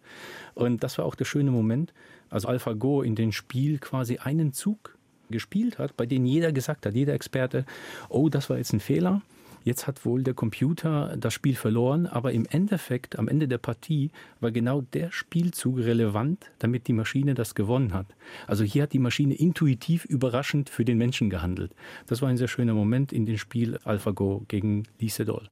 Und 0.53 0.83
das 0.83 0.97
war 0.97 1.05
auch 1.05 1.15
der 1.15 1.23
schöne 1.23 1.51
Moment, 1.51 1.93
als 2.29 2.45
AlphaGo 2.45 3.03
in 3.03 3.15
den 3.15 3.31
Spiel 3.31 3.77
quasi 3.77 4.17
einen 4.17 4.51
Zug 4.51 4.94
gespielt 5.29 5.79
hat, 5.79 5.97
bei 5.97 6.05
dem 6.05 6.25
jeder 6.25 6.51
gesagt 6.51 6.85
hat, 6.85 6.93
jeder 6.93 7.13
Experte, 7.13 7.65
oh, 8.09 8.29
das 8.29 8.49
war 8.49 8.57
jetzt 8.57 8.73
ein 8.73 8.79
Fehler. 8.79 9.21
Jetzt 9.65 9.87
hat 9.87 10.05
wohl 10.05 10.21
der 10.21 10.35
Computer 10.35 11.17
das 11.17 11.33
Spiel 11.33 11.55
verloren, 11.55 12.05
aber 12.05 12.33
im 12.33 12.45
Endeffekt, 12.45 13.17
am 13.17 13.27
Ende 13.27 13.47
der 13.47 13.57
Partie, 13.57 14.11
war 14.39 14.51
genau 14.51 14.81
der 14.81 15.11
Spielzug 15.11 15.79
relevant, 15.79 16.51
damit 16.59 16.87
die 16.87 16.93
Maschine 16.93 17.33
das 17.33 17.55
gewonnen 17.55 17.91
hat. 17.91 18.05
Also 18.45 18.63
hier 18.63 18.83
hat 18.83 18.93
die 18.93 18.99
Maschine 18.99 19.33
intuitiv 19.33 20.05
überraschend 20.05 20.69
für 20.69 20.85
den 20.85 20.99
Menschen 20.99 21.31
gehandelt. 21.31 21.73
Das 22.05 22.21
war 22.21 22.29
ein 22.29 22.37
sehr 22.37 22.47
schöner 22.47 22.75
Moment 22.75 23.11
in 23.11 23.25
dem 23.25 23.39
Spiel 23.39 23.79
AlphaGo 23.83 24.45
gegen 24.47 24.83
Lee 24.99 25.07
Sedol. 25.07 25.49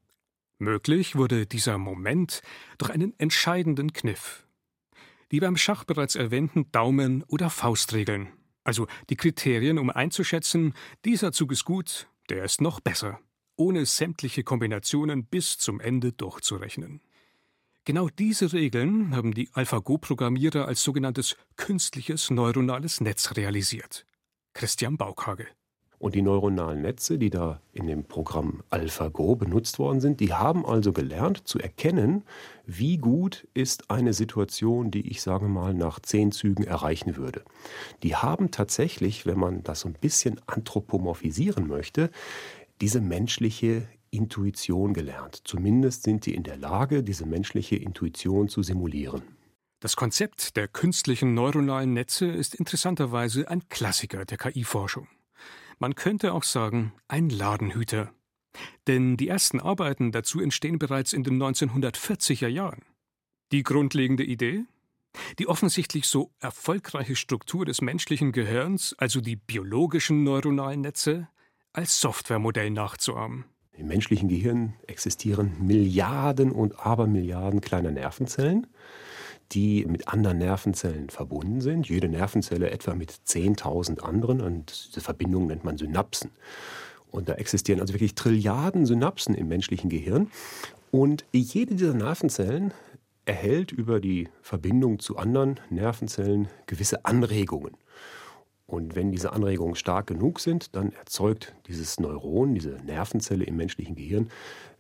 Möglich 0.60 1.16
wurde 1.16 1.48
dieser 1.48 1.80
Moment 1.80 2.44
durch 2.78 2.92
einen 2.92 3.18
entscheidenden 3.18 3.94
Kniff. 3.94 4.46
Die 5.32 5.40
beim 5.40 5.58
Schach 5.58 5.86
bereits 5.86 6.16
erwähnten 6.16 6.72
Daumen- 6.72 7.24
oder 7.28 7.50
Faustregeln. 7.50 8.28
Also 8.64 8.88
die 9.10 9.16
Kriterien, 9.16 9.78
um 9.78 9.90
einzuschätzen, 9.90 10.74
dieser 11.06 11.32
Zug 11.32 11.52
ist 11.52 11.66
gut, 11.66 12.08
der 12.30 12.44
ist 12.44 12.62
noch 12.62 12.80
besser 12.80 13.20
ohne 13.56 13.86
sämtliche 13.86 14.44
Kombinationen 14.44 15.26
bis 15.26 15.58
zum 15.58 15.80
Ende 15.80 16.12
durchzurechnen. 16.12 17.02
Genau 17.86 18.08
diese 18.10 18.54
Regeln 18.54 19.16
haben 19.16 19.34
die 19.34 19.50
AlphaGo-Programmierer 19.54 20.66
als 20.66 20.84
sogenanntes 20.84 21.36
künstliches 21.58 22.30
neuronales 22.30 23.02
Netz 23.02 23.36
realisiert. 23.36 24.06
Christian 24.54 24.98
Baukhage. 24.98 25.48
Und 26.04 26.16
die 26.16 26.22
neuronalen 26.22 26.82
Netze, 26.82 27.18
die 27.18 27.30
da 27.30 27.62
in 27.72 27.88
dem 27.88 28.04
Programm 28.04 28.62
AlphaGo 28.70 29.38
benutzt 29.38 29.80
worden 29.80 30.02
sind, 30.02 30.20
die 30.20 30.34
haben 30.34 30.66
also 30.66 30.92
gelernt 30.92 31.48
zu 31.48 31.60
erkennen, 31.60 32.24
wie 32.66 32.98
gut 32.98 33.48
ist 33.54 33.90
eine 33.90 34.12
Situation, 34.12 34.92
die 34.92 35.10
ich 35.10 35.22
sage 35.22 35.48
mal 35.48 35.74
nach 35.74 36.02
zehn 36.02 36.34
Zügen 36.34 36.66
erreichen 36.66 37.16
würde. 37.16 37.46
Die 38.04 38.18
haben 38.18 38.52
tatsächlich, 38.52 39.26
wenn 39.26 39.40
man 39.40 39.64
das 39.64 39.80
so 39.80 39.88
ein 39.88 39.94
bisschen 39.94 40.42
anthropomorphisieren 40.46 41.70
möchte, 41.70 42.10
diese 42.82 43.00
menschliche 43.00 43.88
Intuition 44.12 44.94
gelernt. 44.94 45.40
Zumindest 45.46 46.04
sind 46.04 46.26
die 46.26 46.36
in 46.36 46.44
der 46.44 46.58
Lage, 46.58 47.02
diese 47.02 47.26
menschliche 47.26 47.78
Intuition 47.78 48.50
zu 48.50 48.62
simulieren. 48.62 49.22
Das 49.80 49.96
Konzept 49.96 50.58
der 50.58 50.68
künstlichen 50.68 51.34
neuronalen 51.34 51.94
Netze 51.94 52.26
ist 52.26 52.56
interessanterweise 52.56 53.48
ein 53.48 53.70
Klassiker 53.70 54.26
der 54.26 54.38
KI-Forschung. 54.38 55.08
Man 55.80 55.96
könnte 55.96 56.34
auch 56.34 56.44
sagen, 56.44 56.94
ein 57.08 57.30
Ladenhüter. 57.30 58.14
Denn 58.88 59.18
die 59.18 59.28
ersten 59.28 59.60
Arbeiten 59.60 60.12
dazu 60.12 60.40
entstehen 60.40 60.80
bereits 60.80 61.14
in 61.14 61.24
den 61.24 61.42
1940er 61.42 62.48
Jahren. 62.48 62.84
Die 63.52 63.64
grundlegende 63.64 64.24
Idee? 64.24 64.66
Die 65.40 65.48
offensichtlich 65.48 66.08
so 66.08 66.32
erfolgreiche 66.40 67.16
Struktur 67.16 67.66
des 67.66 67.82
menschlichen 67.82 68.32
Gehirns, 68.32 68.96
also 68.98 69.22
die 69.22 69.36
biologischen 69.36 70.24
neuronalen 70.24 70.82
Netze, 70.82 71.28
als 71.72 72.00
Softwaremodell 72.00 72.72
nachzuahmen. 72.72 73.46
Im 73.76 73.88
menschlichen 73.88 74.30
Gehirn 74.30 74.74
existieren 74.88 75.56
Milliarden 75.60 76.52
und 76.52 76.80
Abermilliarden 76.80 77.62
kleiner 77.62 77.92
Nervenzellen, 77.92 78.68
die 79.52 79.86
mit 79.86 80.08
anderen 80.08 80.40
Nervenzellen 80.40 81.10
verbunden 81.10 81.62
sind. 81.62 81.88
Jede 81.88 82.10
Nervenzelle 82.10 82.72
etwa 82.72 82.96
mit 82.96 83.12
10.000 83.12 84.00
anderen 84.00 84.42
und 84.42 84.88
diese 84.88 85.02
Verbindung 85.02 85.48
nennt 85.48 85.64
man 85.64 85.78
Synapsen. 85.78 86.32
Und 87.12 87.30
da 87.30 87.34
existieren 87.34 87.80
also 87.80 87.94
wirklich 87.94 88.16
Trilliarden 88.16 88.86
Synapsen 88.86 89.36
im 89.36 89.48
menschlichen 89.48 89.90
Gehirn. 89.90 90.32
Und 90.90 91.26
jede 91.32 91.76
dieser 91.76 91.94
Nervenzellen 91.94 92.74
erhält 93.26 93.72
über 93.72 94.00
die 94.00 94.30
Verbindung 94.42 95.00
zu 95.00 95.18
anderen 95.18 95.60
Nervenzellen 95.70 96.48
gewisse 96.66 97.06
Anregungen. 97.06 97.78
Und 98.66 98.96
wenn 98.96 99.12
diese 99.12 99.34
Anregungen 99.34 99.76
stark 99.76 100.08
genug 100.08 100.40
sind, 100.40 100.76
dann 100.76 100.92
erzeugt 100.94 101.54
dieses 101.68 102.00
Neuron, 102.00 102.56
diese 102.56 102.78
Nervenzelle 102.84 103.44
im 103.44 103.58
menschlichen 103.58 103.96
Gehirn, 103.96 104.30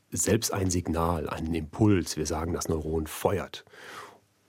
selbst 0.09 0.53
ein 0.53 0.69
Signal, 0.69 1.29
einen 1.29 1.53
Impuls. 1.53 2.17
Wir 2.17 2.25
sagen, 2.25 2.53
das 2.53 2.69
Neuron 2.69 3.07
feuert. 3.07 3.65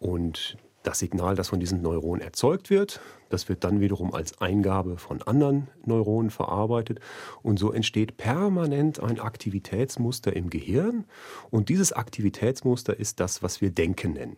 Und 0.04 0.58
das 0.82 0.99
Signal, 0.99 1.34
das 1.34 1.49
von 1.49 1.61
diesem 1.61 1.80
Neuron 1.80 2.20
erzeugt 2.20 2.68
wird, 2.68 3.00
das 3.30 3.49
wird 3.49 3.64
dann 3.64 3.80
wiederum 3.80 4.12
als 4.12 4.38
Eingabe 4.38 4.99
von 4.99 5.23
anderen 5.23 5.68
Neuronen 5.87 6.30
verarbeitet. 6.30 7.00
Und 7.42 7.58
so 7.58 7.73
entsteht 7.73 8.18
permanent 8.18 9.00
ein 9.00 9.18
Aktivitätsmuster 9.18 10.37
im 10.37 10.50
Gehirn. 10.50 11.06
Und 11.50 11.70
dieses 11.70 11.94
Aktivitätsmuster 11.94 12.99
ist 12.99 13.18
das, 13.18 13.42
was 13.42 13.62
wir 13.62 13.70
Denken 13.70 14.12
nennen. 14.12 14.37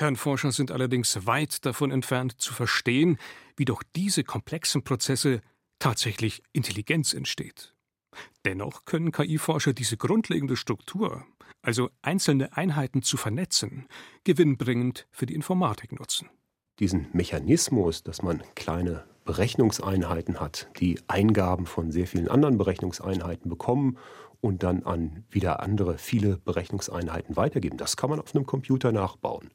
Hirnforscher 0.00 0.50
sind 0.50 0.72
allerdings 0.72 1.26
weit 1.26 1.64
davon 1.64 1.92
entfernt 1.92 2.40
zu 2.40 2.52
verstehen, 2.52 3.16
wie 3.56 3.64
durch 3.64 3.84
diese 3.94 4.24
komplexen 4.24 4.82
Prozesse 4.82 5.42
tatsächlich 5.78 6.42
Intelligenz 6.52 7.14
entsteht. 7.14 7.73
Dennoch 8.44 8.84
können 8.84 9.12
KI-Forscher 9.12 9.72
diese 9.72 9.96
grundlegende 9.96 10.56
Struktur, 10.56 11.24
also 11.62 11.90
einzelne 12.02 12.56
Einheiten 12.56 13.02
zu 13.02 13.16
vernetzen, 13.16 13.86
gewinnbringend 14.24 15.06
für 15.10 15.26
die 15.26 15.34
Informatik 15.34 15.92
nutzen. 15.98 16.28
Diesen 16.80 17.06
Mechanismus, 17.12 18.02
dass 18.02 18.22
man 18.22 18.42
kleine 18.54 19.04
Berechnungseinheiten 19.24 20.40
hat, 20.40 20.68
die 20.80 20.98
Eingaben 21.06 21.66
von 21.66 21.90
sehr 21.90 22.06
vielen 22.06 22.28
anderen 22.28 22.58
Berechnungseinheiten 22.58 23.48
bekommen 23.48 23.96
und 24.40 24.62
dann 24.62 24.82
an 24.82 25.24
wieder 25.30 25.60
andere 25.60 25.96
viele 25.96 26.36
Berechnungseinheiten 26.36 27.36
weitergeben, 27.36 27.78
das 27.78 27.96
kann 27.96 28.10
man 28.10 28.20
auf 28.20 28.34
einem 28.34 28.44
Computer 28.44 28.92
nachbauen. 28.92 29.50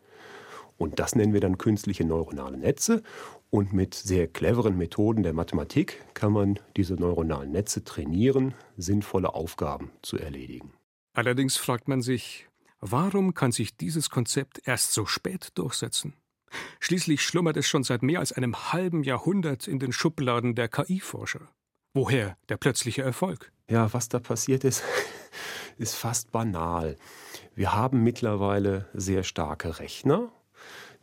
Und 0.79 0.98
das 0.98 1.13
nennen 1.13 1.33
wir 1.33 1.41
dann 1.41 1.57
künstliche 1.57 2.05
neuronale 2.05 2.57
Netze. 2.57 3.03
Und 3.51 3.74
mit 3.74 3.93
sehr 3.93 4.27
cleveren 4.27 4.77
Methoden 4.77 5.24
der 5.24 5.33
Mathematik 5.33 6.01
kann 6.13 6.31
man 6.31 6.57
diese 6.77 6.95
neuronalen 6.95 7.51
Netze 7.51 7.83
trainieren, 7.83 8.53
sinnvolle 8.77 9.33
Aufgaben 9.33 9.91
zu 10.01 10.17
erledigen. 10.17 10.74
Allerdings 11.13 11.57
fragt 11.57 11.89
man 11.89 12.01
sich, 12.01 12.48
warum 12.79 13.33
kann 13.33 13.51
sich 13.51 13.75
dieses 13.75 14.09
Konzept 14.09 14.62
erst 14.65 14.93
so 14.93 15.05
spät 15.05 15.50
durchsetzen? 15.55 16.13
Schließlich 16.79 17.21
schlummert 17.21 17.57
es 17.57 17.67
schon 17.67 17.83
seit 17.83 18.01
mehr 18.01 18.19
als 18.19 18.31
einem 18.31 18.71
halben 18.71 19.03
Jahrhundert 19.03 19.67
in 19.67 19.79
den 19.79 19.91
Schubladen 19.91 20.55
der 20.55 20.69
KI-Forscher. 20.69 21.50
Woher 21.93 22.38
der 22.48 22.57
plötzliche 22.57 23.01
Erfolg? 23.01 23.51
Ja, 23.69 23.91
was 23.93 24.07
da 24.07 24.19
passiert 24.19 24.63
ist, 24.63 24.83
ist 25.77 25.95
fast 25.95 26.31
banal. 26.31 26.95
Wir 27.53 27.74
haben 27.74 28.01
mittlerweile 28.03 28.88
sehr 28.93 29.24
starke 29.24 29.79
Rechner, 29.79 30.31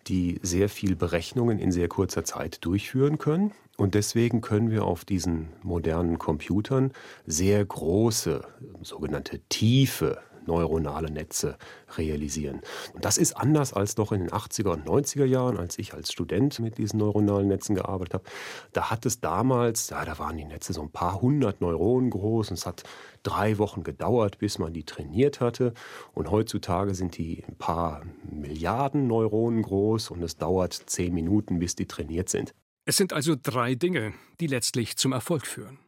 die 0.06 0.38
sehr 0.42 0.68
viel 0.68 0.96
Berechnungen 0.96 1.58
in 1.58 1.72
sehr 1.72 1.88
kurzer 1.88 2.24
Zeit 2.24 2.64
durchführen 2.64 3.18
können. 3.18 3.52
Und 3.76 3.94
deswegen 3.94 4.40
können 4.40 4.70
wir 4.70 4.84
auf 4.84 5.04
diesen 5.04 5.48
modernen 5.62 6.18
Computern 6.18 6.92
sehr 7.26 7.64
große, 7.64 8.46
sogenannte 8.82 9.40
tiefe 9.48 10.18
neuronale 10.46 11.10
Netze 11.10 11.56
realisieren. 11.96 12.60
Und 12.94 13.04
das 13.04 13.18
ist 13.18 13.34
anders 13.34 13.72
als 13.72 13.96
noch 13.96 14.12
in 14.12 14.20
den 14.20 14.30
80er 14.30 14.70
und 14.70 14.86
90er 14.86 15.24
Jahren, 15.24 15.56
als 15.56 15.78
ich 15.78 15.94
als 15.94 16.12
Student 16.12 16.58
mit 16.60 16.78
diesen 16.78 16.98
neuronalen 16.98 17.48
Netzen 17.48 17.74
gearbeitet 17.74 18.14
habe. 18.14 18.24
Da 18.72 18.90
hat 18.90 19.06
es 19.06 19.20
damals, 19.20 19.90
ja, 19.90 20.04
da 20.04 20.18
waren 20.18 20.36
die 20.36 20.44
Netze 20.44 20.72
so 20.72 20.82
ein 20.82 20.90
paar 20.90 21.20
hundert 21.20 21.60
Neuronen 21.60 22.10
groß 22.10 22.50
und 22.50 22.54
es 22.54 22.66
hat 22.66 22.84
drei 23.22 23.58
Wochen 23.58 23.82
gedauert, 23.82 24.38
bis 24.38 24.58
man 24.58 24.72
die 24.72 24.84
trainiert 24.84 25.40
hatte. 25.40 25.74
Und 26.12 26.30
heutzutage 26.30 26.94
sind 26.94 27.16
die 27.16 27.44
ein 27.48 27.56
paar 27.56 28.02
Milliarden 28.30 29.06
Neuronen 29.06 29.62
groß 29.62 30.10
und 30.10 30.22
es 30.22 30.36
dauert 30.36 30.72
zehn 30.72 31.14
Minuten, 31.14 31.58
bis 31.58 31.74
die 31.74 31.86
trainiert 31.86 32.28
sind. 32.28 32.54
Es 32.84 32.96
sind 32.96 33.12
also 33.12 33.34
drei 33.40 33.74
Dinge, 33.74 34.14
die 34.38 34.46
letztlich 34.46 34.96
zum 34.96 35.12
Erfolg 35.12 35.46
führen. 35.46 35.78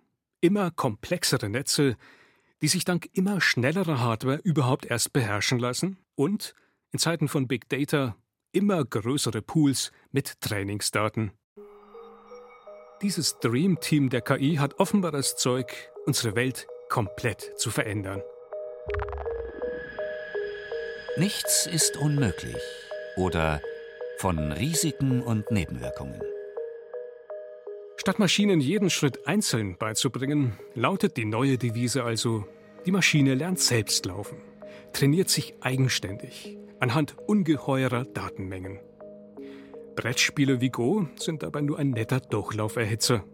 Immer 0.41 0.71
komplexere 0.73 1.49
Netze, 1.49 1.97
die 2.63 2.69
sich 2.69 2.85
dank 2.85 3.09
immer 3.13 3.41
schnellerer 3.41 4.01
Hardware 4.01 4.41
überhaupt 4.43 4.87
erst 4.87 5.13
beherrschen 5.13 5.59
lassen 5.59 5.99
und 6.15 6.55
in 6.91 6.99
Zeiten 6.99 7.29
von 7.29 7.47
Big 7.47 7.69
Data 7.69 8.17
immer 8.53 8.85
größere 8.85 9.43
Pools 9.43 9.93
mit 10.11 10.41
Trainingsdaten. 10.41 11.33
Dieses 13.03 13.39
Dream 13.39 13.79
Team 13.81 14.11
der 14.11 14.23
KI 14.23 14.57
hat 14.57 14.81
offenbar 14.81 15.13
das 15.13 15.37
Zeug, 15.37 15.73
unsere 16.07 16.35
Welt 16.35 16.67
komplett 16.89 17.53
zu 17.57 17.71
verändern. 17.71 18.23
Nichts 21.17 21.67
ist 21.67 21.97
unmöglich 21.97 22.57
oder 23.17 23.61
von 24.19 24.53
Risiken 24.53 25.23
und 25.23 25.51
Nebenwirkungen. 25.51 26.21
Statt 27.99 28.19
Maschinen 28.19 28.61
jeden 28.61 28.91
Schritt 28.91 29.27
einzeln 29.27 29.77
beizubringen, 29.77 30.57
lautet 30.75 31.17
die 31.17 31.25
neue 31.25 31.59
Devise 31.59 32.05
also, 32.05 32.47
die 32.87 32.93
Maschine 32.93 33.35
lernt 33.35 33.59
selbst 33.59 34.07
laufen, 34.07 34.39
trainiert 34.93 35.29
sich 35.29 35.55
eigenständig 35.61 36.57
anhand 36.81 37.17
ungeheurer 37.27 38.05
Datenmengen. 38.05 38.79
Brettspiele 39.97 40.61
wie 40.61 40.71
Go 40.71 41.09
sind 41.17 41.43
dabei 41.43 41.61
nur 41.61 41.79
ein 41.79 41.91
netter 41.91 42.21
Durchlauferhitzer. 42.21 43.25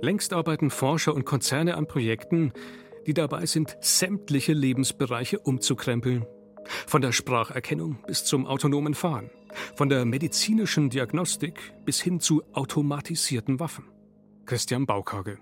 Längst 0.00 0.32
arbeiten 0.32 0.70
Forscher 0.70 1.14
und 1.14 1.26
Konzerne 1.26 1.76
an 1.76 1.86
Projekten, 1.86 2.52
die 3.06 3.14
dabei 3.14 3.44
sind, 3.46 3.76
sämtliche 3.80 4.54
Lebensbereiche 4.54 5.38
umzukrempeln. 5.38 6.26
Von 6.86 7.02
der 7.02 7.12
Spracherkennung 7.12 7.98
bis 8.06 8.24
zum 8.24 8.46
autonomen 8.46 8.94
Fahren. 8.94 9.30
Von 9.76 9.88
der 9.88 10.04
medizinischen 10.04 10.90
Diagnostik 10.90 11.72
bis 11.84 12.00
hin 12.00 12.20
zu 12.20 12.42
automatisierten 12.52 13.60
Waffen. 13.60 13.84
Christian 14.46 14.86
Baukage. 14.86 15.38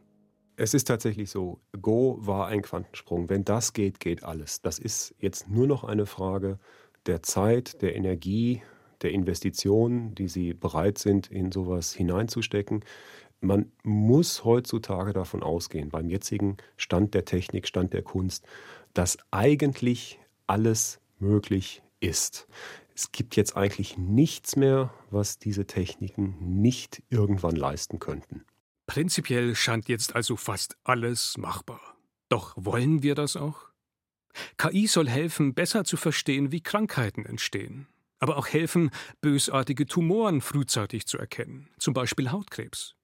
Es 0.57 0.75
ist 0.75 0.85
tatsächlich 0.85 1.31
so, 1.31 1.61
Go 1.81 2.19
war 2.21 2.47
ein 2.47 2.63
Quantensprung. 2.63 3.29
Wenn 3.29 3.45
das 3.45 3.73
geht, 3.73 4.01
geht 4.01 4.23
alles. 4.23 4.61
Das 4.61 4.79
ist 4.79 5.15
jetzt 5.19 5.49
nur 5.49 5.67
noch 5.67 5.83
eine 5.83 6.07
Frage 6.07 6.59
der 7.07 7.23
Zeit, 7.23 7.83
der 7.83 7.97
Energie, 7.97 8.63
der 9.03 9.11
Investitionen, 9.11 10.15
die 10.15 10.29
sie 10.29 10.55
bereit 10.55 10.99
sind, 10.99 11.29
in 11.29 11.51
sowas 11.51 11.93
hineinzustecken. 11.93 12.85
Man 13.41 13.73
muss 13.83 14.45
heutzutage 14.45 15.13
davon 15.13 15.43
ausgehen, 15.43 15.89
beim 15.89 16.09
jetzigen 16.09 16.59
Stand 16.77 17.15
der 17.15 17.25
Technik, 17.25 17.67
Stand 17.67 17.93
der 17.93 18.03
Kunst, 18.03 18.47
dass 18.95 19.19
eigentlich 19.33 20.21
alles 20.47 21.01
möglich 21.23 21.83
ist. 22.01 22.47
Es 22.95 23.13
gibt 23.13 23.37
jetzt 23.37 23.57
eigentlich 23.57 23.97
nichts 23.97 24.57
mehr, 24.57 24.93
was 25.11 25.39
diese 25.39 25.67
Techniken 25.67 26.37
nicht 26.61 27.03
irgendwann 27.09 27.57
leisten 27.57 27.99
könnten. 27.99 28.45
Prinzipiell 28.87 29.55
scheint 29.55 29.89
jetzt 29.89 30.15
also 30.15 30.37
fast 30.37 30.77
alles 30.85 31.39
machbar. 31.39 31.81
Doch 32.29 32.53
wollen 32.57 33.03
wir 33.03 33.15
das 33.15 33.37
auch? 33.37 33.71
KI 34.59 34.87
soll 34.87 35.09
helfen, 35.09 35.55
besser 35.55 35.85
zu 35.85 35.97
verstehen, 35.97 36.53
wie 36.53 36.63
Krankheiten 36.63 37.25
entstehen, 37.25 37.87
aber 38.19 38.37
auch 38.37 38.49
helfen, 38.49 38.91
bösartige 39.21 39.87
Tumoren 39.87 40.41
frühzeitig 40.41 41.07
zu 41.07 41.19
erkennen, 41.19 41.69
zum 41.79 41.95
Beispiel 41.95 42.31
Hautkrebs. 42.31 42.95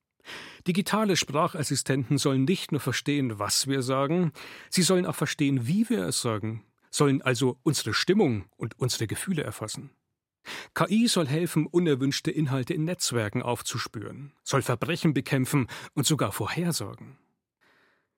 Digitale 0.67 1.17
Sprachassistenten 1.17 2.19
sollen 2.19 2.45
nicht 2.45 2.73
nur 2.73 2.81
verstehen, 2.81 3.39
was 3.39 3.67
wir 3.67 3.83
sagen, 3.83 4.33
sie 4.69 4.83
sollen 4.83 5.07
auch 5.07 5.15
verstehen, 5.15 5.67
wie 5.67 5.89
wir 5.89 6.05
es 6.07 6.21
sagen 6.21 6.65
sollen 6.91 7.23
also 7.23 7.59
unsere 7.63 7.95
Stimmung 7.95 8.47
und 8.57 8.79
unsere 8.79 9.07
Gefühle 9.07 9.43
erfassen. 9.43 9.91
KI 10.75 11.09
soll 11.09 11.27
helfen, 11.27 11.67
unerwünschte 11.67 12.31
Inhalte 12.31 12.75
in 12.75 12.85
Netzwerken 12.85 13.43
aufzuspüren, 13.43 14.33
soll 14.43 14.63
Verbrechen 14.63 15.15
bekämpfen 15.15 15.67
und 15.95 16.07
sogar 16.07 16.33
vorhersagen. 16.33 17.19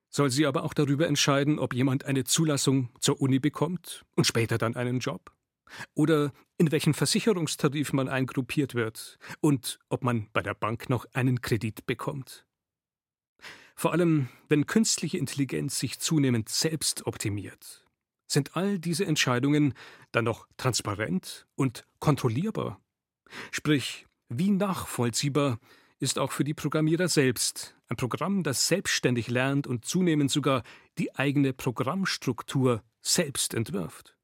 Soll 0.09 0.31
sie 0.31 0.47
aber 0.47 0.65
auch 0.65 0.75
darüber 0.75 1.07
entscheiden, 1.07 1.59
ob 1.59 1.73
jemand 1.73 2.05
eine 2.05 2.25
Zulassung 2.25 2.91
zur 2.99 3.21
Uni 3.21 3.39
bekommt 3.39 4.05
und 4.17 4.27
später 4.27 4.59
dann 4.59 4.77
einen 4.77 4.99
Job? 4.99 5.33
Oder 5.95 6.33
in 6.59 6.73
welchen 6.73 6.95
Versicherungstarif 6.95 7.93
man 7.93 8.09
eingruppiert 8.09 8.75
wird 8.75 9.19
und 9.41 9.79
ob 9.89 10.03
man 10.03 10.29
bei 10.33 10.43
der 10.43 10.55
Bank 10.55 10.91
noch 10.91 11.07
einen 11.13 11.41
Kredit 11.41 11.87
bekommt? 11.87 12.45
Vor 13.77 13.93
allem, 13.93 14.29
wenn 14.49 14.67
künstliche 14.67 15.17
Intelligenz 15.17 15.79
sich 15.79 16.01
zunehmend 16.01 16.49
selbst 16.49 17.07
optimiert 17.07 17.80
sind 18.31 18.57
all 18.57 18.79
diese 18.79 19.05
Entscheidungen 19.05 19.75
dann 20.13 20.25
noch 20.25 20.47
transparent 20.57 21.47
und 21.57 21.85
kontrollierbar? 21.99 22.81
Sprich, 23.51 24.07
wie 24.29 24.51
nachvollziehbar 24.51 25.59
ist 25.99 26.19
auch 26.19 26.33
für 26.33 26.45
die 26.45 26.55
Programmierer 26.55 27.09
selbst 27.09 27.77
ein 27.89 27.97
Programm, 27.97 28.43
das 28.43 28.69
selbstständig 28.69 29.29
lernt 29.29 29.67
und 29.67 29.85
zunehmend 29.85 30.31
sogar 30.31 30.63
die 30.99 31.15
eigene 31.17 31.53
Programmstruktur 31.53 32.83
selbst 33.03 33.55
entwirft? 33.55 34.17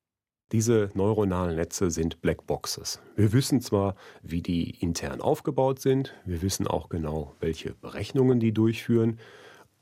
Diese 0.53 0.91
neuronalen 0.95 1.57
Netze 1.57 1.91
sind 1.91 2.21
Blackboxes. 2.21 3.01
Wir 3.17 3.33
wissen 3.33 3.61
zwar, 3.61 3.97
wie 4.23 4.43
die 4.43 4.71
intern 4.71 5.21
aufgebaut 5.21 5.81
sind, 5.81 6.15
wir 6.25 6.41
wissen 6.41 6.69
auch 6.69 6.89
genau, 6.89 7.35
welche 7.41 7.75
Berechnungen 7.75 8.39
die 8.39 8.53
durchführen, 8.53 9.19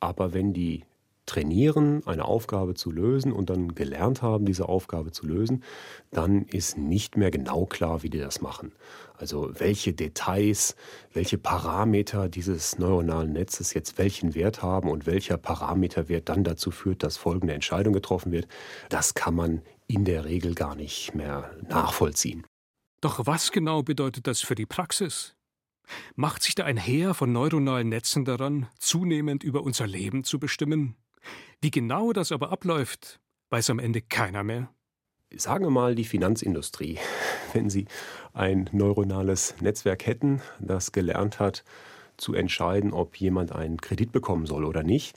aber 0.00 0.32
wenn 0.32 0.54
die 0.54 0.84
trainieren, 1.26 2.02
eine 2.06 2.24
Aufgabe 2.24 2.74
zu 2.74 2.90
lösen 2.90 3.32
und 3.32 3.50
dann 3.50 3.74
gelernt 3.74 4.22
haben, 4.22 4.44
diese 4.44 4.68
Aufgabe 4.68 5.12
zu 5.12 5.26
lösen, 5.26 5.62
dann 6.10 6.42
ist 6.42 6.76
nicht 6.76 7.16
mehr 7.16 7.30
genau 7.30 7.66
klar, 7.66 8.02
wie 8.02 8.10
die 8.10 8.18
das 8.18 8.40
machen. 8.40 8.72
Also 9.16 9.50
welche 9.58 9.92
Details, 9.92 10.76
welche 11.12 11.38
Parameter 11.38 12.28
dieses 12.28 12.78
neuronalen 12.78 13.32
Netzes 13.32 13.72
jetzt 13.74 13.96
welchen 13.96 14.34
Wert 14.34 14.62
haben 14.62 14.90
und 14.90 15.06
welcher 15.06 15.37
Parameterwert 15.37 16.28
dann 16.28 16.44
dazu 16.44 16.70
führt, 16.70 17.02
dass 17.02 17.16
folgende 17.16 17.54
Entscheidung 17.54 17.94
getroffen 17.94 18.32
wird, 18.32 18.48
das 18.88 19.14
kann 19.14 19.34
man 19.34 19.62
in 19.87 20.04
der 20.04 20.24
Regel 20.24 20.54
gar 20.54 20.74
nicht 20.74 21.14
mehr 21.14 21.50
nachvollziehen. 21.68 22.44
Doch 23.00 23.26
was 23.26 23.52
genau 23.52 23.82
bedeutet 23.82 24.26
das 24.26 24.40
für 24.40 24.54
die 24.54 24.66
Praxis? 24.66 25.37
Macht 26.16 26.42
sich 26.42 26.54
da 26.54 26.64
ein 26.64 26.78
Heer 26.78 27.14
von 27.14 27.32
neuronalen 27.32 27.88
Netzen 27.90 28.24
daran, 28.24 28.68
zunehmend 28.78 29.44
über 29.44 29.62
unser 29.62 29.87
Leben 29.87 30.24
zu 30.24 30.38
bestimmen? 30.38 30.96
Wie 31.60 31.70
genau 31.70 32.12
das 32.12 32.32
aber 32.32 32.50
abläuft, 32.50 33.20
weiß 33.50 33.70
am 33.70 33.78
Ende 33.78 34.00
keiner 34.00 34.42
mehr. 34.42 34.68
Sagen 35.34 35.64
wir 35.64 35.70
mal 35.70 35.94
die 35.94 36.04
Finanzindustrie. 36.04 36.98
Wenn 37.52 37.70
sie 37.70 37.87
ein 38.32 38.68
neuronales 38.72 39.54
Netzwerk 39.60 40.06
hätten, 40.06 40.42
das 40.60 40.92
gelernt 40.92 41.38
hat, 41.38 41.64
zu 42.16 42.34
entscheiden, 42.34 42.92
ob 42.92 43.16
jemand 43.16 43.52
einen 43.52 43.80
Kredit 43.80 44.12
bekommen 44.12 44.46
soll 44.46 44.64
oder 44.64 44.82
nicht, 44.82 45.16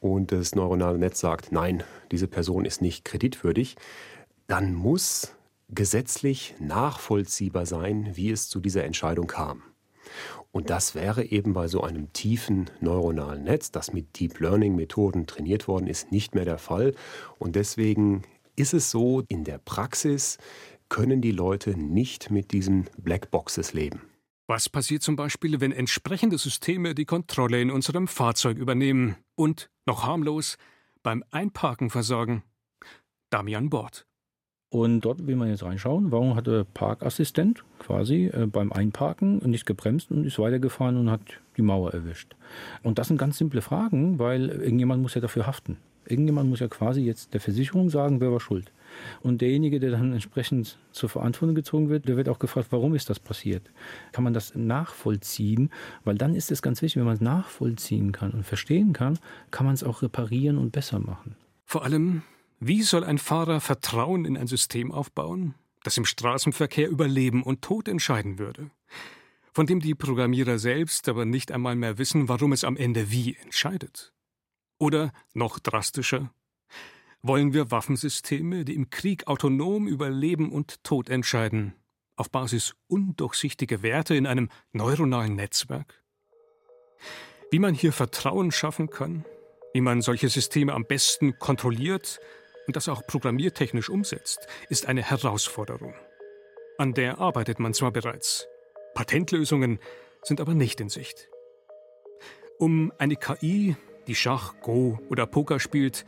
und 0.00 0.30
das 0.30 0.54
neuronale 0.54 0.98
Netz 0.98 1.20
sagt, 1.20 1.50
nein, 1.50 1.82
diese 2.12 2.28
Person 2.28 2.64
ist 2.64 2.80
nicht 2.82 3.04
kreditwürdig, 3.04 3.76
dann 4.46 4.74
muss 4.74 5.34
gesetzlich 5.70 6.54
nachvollziehbar 6.60 7.66
sein, 7.66 8.10
wie 8.14 8.30
es 8.30 8.48
zu 8.48 8.60
dieser 8.60 8.84
Entscheidung 8.84 9.26
kam. 9.26 9.62
Und 10.50 10.70
das 10.70 10.94
wäre 10.94 11.24
eben 11.24 11.52
bei 11.52 11.68
so 11.68 11.82
einem 11.82 12.12
tiefen 12.12 12.70
neuronalen 12.80 13.44
Netz, 13.44 13.70
das 13.70 13.92
mit 13.92 14.18
Deep 14.18 14.40
Learning 14.40 14.76
Methoden 14.76 15.26
trainiert 15.26 15.68
worden 15.68 15.86
ist, 15.86 16.10
nicht 16.10 16.34
mehr 16.34 16.44
der 16.44 16.58
Fall. 16.58 16.94
Und 17.38 17.56
deswegen 17.56 18.22
ist 18.56 18.74
es 18.74 18.90
so, 18.90 19.22
in 19.28 19.44
der 19.44 19.58
Praxis 19.58 20.38
können 20.88 21.20
die 21.20 21.32
Leute 21.32 21.78
nicht 21.78 22.30
mit 22.30 22.52
diesen 22.52 22.88
Blackboxes 22.96 23.72
leben. 23.72 24.02
Was 24.46 24.70
passiert 24.70 25.02
zum 25.02 25.14
Beispiel, 25.14 25.60
wenn 25.60 25.72
entsprechende 25.72 26.38
Systeme 26.38 26.94
die 26.94 27.04
Kontrolle 27.04 27.60
in 27.60 27.70
unserem 27.70 28.08
Fahrzeug 28.08 28.56
übernehmen 28.56 29.16
und, 29.34 29.68
noch 29.84 30.04
harmlos, 30.04 30.56
beim 31.02 31.22
Einparken 31.30 31.90
versorgen? 31.90 32.42
Damian 33.28 33.68
Bord. 33.68 34.07
Und 34.70 35.00
dort 35.00 35.26
will 35.26 35.36
man 35.36 35.48
jetzt 35.48 35.62
reinschauen, 35.62 36.12
warum 36.12 36.34
hat 36.34 36.46
der 36.46 36.64
Parkassistent 36.64 37.64
quasi 37.78 38.26
äh, 38.26 38.46
beim 38.46 38.70
Einparken 38.70 39.38
nicht 39.48 39.64
gebremst 39.64 40.10
und 40.10 40.24
ist 40.24 40.38
weitergefahren 40.38 40.98
und 40.98 41.10
hat 41.10 41.22
die 41.56 41.62
Mauer 41.62 41.94
erwischt. 41.94 42.36
Und 42.82 42.98
das 42.98 43.08
sind 43.08 43.16
ganz 43.16 43.38
simple 43.38 43.62
Fragen, 43.62 44.18
weil 44.18 44.48
irgendjemand 44.48 45.00
muss 45.00 45.14
ja 45.14 45.22
dafür 45.22 45.46
haften. 45.46 45.78
Irgendjemand 46.04 46.48
muss 46.48 46.60
ja 46.60 46.68
quasi 46.68 47.02
jetzt 47.02 47.34
der 47.34 47.40
Versicherung 47.40 47.90
sagen, 47.90 48.20
wer 48.20 48.32
war 48.32 48.40
schuld. 48.40 48.72
Und 49.22 49.40
derjenige, 49.40 49.80
der 49.80 49.90
dann 49.90 50.12
entsprechend 50.12 50.78
zur 50.90 51.08
Verantwortung 51.08 51.54
gezogen 51.54 51.88
wird, 51.90 52.08
der 52.08 52.16
wird 52.16 52.28
auch 52.28 52.38
gefragt, 52.38 52.68
warum 52.70 52.94
ist 52.94 53.10
das 53.10 53.20
passiert? 53.20 53.70
Kann 54.12 54.24
man 54.24 54.32
das 54.32 54.54
nachvollziehen? 54.54 55.70
Weil 56.04 56.16
dann 56.16 56.34
ist 56.34 56.50
es 56.50 56.62
ganz 56.62 56.80
wichtig, 56.80 56.96
wenn 56.96 57.06
man 57.06 57.16
es 57.16 57.20
nachvollziehen 57.20 58.12
kann 58.12 58.32
und 58.32 58.44
verstehen 58.44 58.94
kann, 58.94 59.18
kann 59.50 59.66
man 59.66 59.74
es 59.74 59.84
auch 59.84 60.00
reparieren 60.00 60.56
und 60.56 60.72
besser 60.72 60.98
machen. 60.98 61.36
Vor 61.66 61.84
allem, 61.84 62.22
wie 62.60 62.82
soll 62.82 63.04
ein 63.04 63.18
Fahrer 63.18 63.60
Vertrauen 63.60 64.24
in 64.24 64.36
ein 64.36 64.48
System 64.48 64.90
aufbauen, 64.90 65.54
das 65.84 65.96
im 65.96 66.04
Straßenverkehr 66.04 66.88
über 66.88 67.06
Leben 67.06 67.42
und 67.42 67.62
Tod 67.62 67.86
entscheiden 67.86 68.38
würde? 68.38 68.70
Von 69.52 69.66
dem 69.66 69.80
die 69.80 69.94
Programmierer 69.94 70.58
selbst 70.58 71.08
aber 71.08 71.24
nicht 71.24 71.52
einmal 71.52 71.76
mehr 71.76 71.98
wissen, 71.98 72.28
warum 72.28 72.52
es 72.52 72.64
am 72.64 72.76
Ende 72.76 73.10
wie 73.10 73.36
entscheidet. 73.36 74.12
Oder 74.78 75.12
noch 75.34 75.58
drastischer, 75.58 76.32
wollen 77.22 77.52
wir 77.52 77.70
Waffensysteme, 77.70 78.64
die 78.64 78.74
im 78.74 78.90
Krieg 78.90 79.26
autonom 79.26 79.88
über 79.88 80.10
Leben 80.10 80.52
und 80.52 80.82
Tod 80.84 81.08
entscheiden, 81.08 81.74
auf 82.16 82.30
Basis 82.30 82.74
undurchsichtiger 82.86 83.82
Werte 83.82 84.14
in 84.14 84.26
einem 84.26 84.48
neuronalen 84.72 85.34
Netzwerk? 85.34 86.02
Wie 87.50 87.58
man 87.58 87.74
hier 87.74 87.92
Vertrauen 87.92 88.52
schaffen 88.52 88.90
kann, 88.90 89.24
wie 89.72 89.80
man 89.80 90.02
solche 90.02 90.28
Systeme 90.28 90.74
am 90.74 90.84
besten 90.84 91.38
kontrolliert 91.38 92.20
und 92.68 92.76
das 92.76 92.88
auch 92.88 93.04
programmiertechnisch 93.06 93.88
umsetzt, 93.88 94.46
ist 94.68 94.86
eine 94.86 95.02
Herausforderung. 95.02 95.94
An 96.76 96.92
der 96.92 97.18
arbeitet 97.18 97.58
man 97.58 97.72
zwar 97.72 97.90
bereits, 97.90 98.46
Patentlösungen 98.94 99.80
sind 100.22 100.40
aber 100.40 100.54
nicht 100.54 100.80
in 100.80 100.90
Sicht. 100.90 101.30
Um 102.58 102.92
eine 102.98 103.16
KI, 103.16 103.74
die 104.06 104.14
Schach, 104.14 104.54
Go 104.60 104.98
oder 105.08 105.26
Poker 105.26 105.58
spielt, 105.58 106.04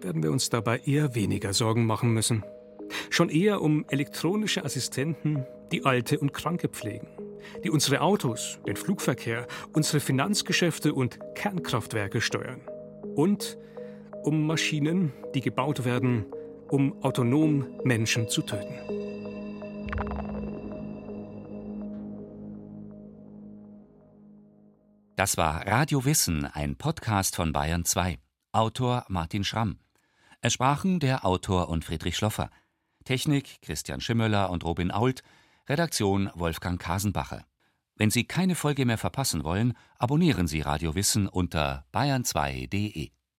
werden 0.00 0.22
wir 0.22 0.32
uns 0.32 0.50
dabei 0.50 0.80
eher 0.80 1.14
weniger 1.14 1.52
Sorgen 1.52 1.86
machen 1.86 2.12
müssen. 2.12 2.44
Schon 3.08 3.28
eher 3.28 3.62
um 3.62 3.84
elektronische 3.88 4.64
Assistenten, 4.64 5.46
die 5.70 5.84
Alte 5.84 6.18
und 6.18 6.32
Kranke 6.32 6.68
pflegen, 6.68 7.06
die 7.62 7.70
unsere 7.70 8.00
Autos, 8.00 8.58
den 8.66 8.74
Flugverkehr, 8.74 9.46
unsere 9.74 10.00
Finanzgeschäfte 10.00 10.92
und 10.92 11.20
Kernkraftwerke 11.36 12.20
steuern. 12.20 12.62
Und 13.14 13.58
um 14.22 14.46
Maschinen, 14.46 15.12
die 15.34 15.40
gebaut 15.40 15.84
werden, 15.84 16.26
um 16.68 17.02
autonom 17.02 17.66
Menschen 17.84 18.28
zu 18.28 18.42
töten. 18.42 18.74
Das 25.16 25.36
war 25.36 25.66
Radio 25.66 26.04
Wissen, 26.04 26.46
ein 26.46 26.76
Podcast 26.76 27.36
von 27.36 27.52
Bayern 27.52 27.84
2. 27.84 28.18
Autor 28.52 29.04
Martin 29.08 29.44
Schramm. 29.44 29.78
Es 30.40 30.54
sprachen 30.54 30.98
der 30.98 31.26
Autor 31.26 31.68
und 31.68 31.84
Friedrich 31.84 32.16
Schloffer. 32.16 32.50
Technik 33.04 33.60
Christian 33.60 34.00
Schimmöller 34.00 34.50
und 34.50 34.64
Robin 34.64 34.90
Ault. 34.90 35.22
Redaktion 35.68 36.30
Wolfgang 36.34 36.80
Kasenbacher. 36.80 37.44
Wenn 37.96 38.10
Sie 38.10 38.24
keine 38.24 38.54
Folge 38.54 38.86
mehr 38.86 38.96
verpassen 38.96 39.44
wollen, 39.44 39.74
abonnieren 39.98 40.46
Sie 40.46 40.62
Radio 40.62 40.94
Wissen 40.94 41.28
unter 41.28 41.84
bayern2.de. 41.92 43.10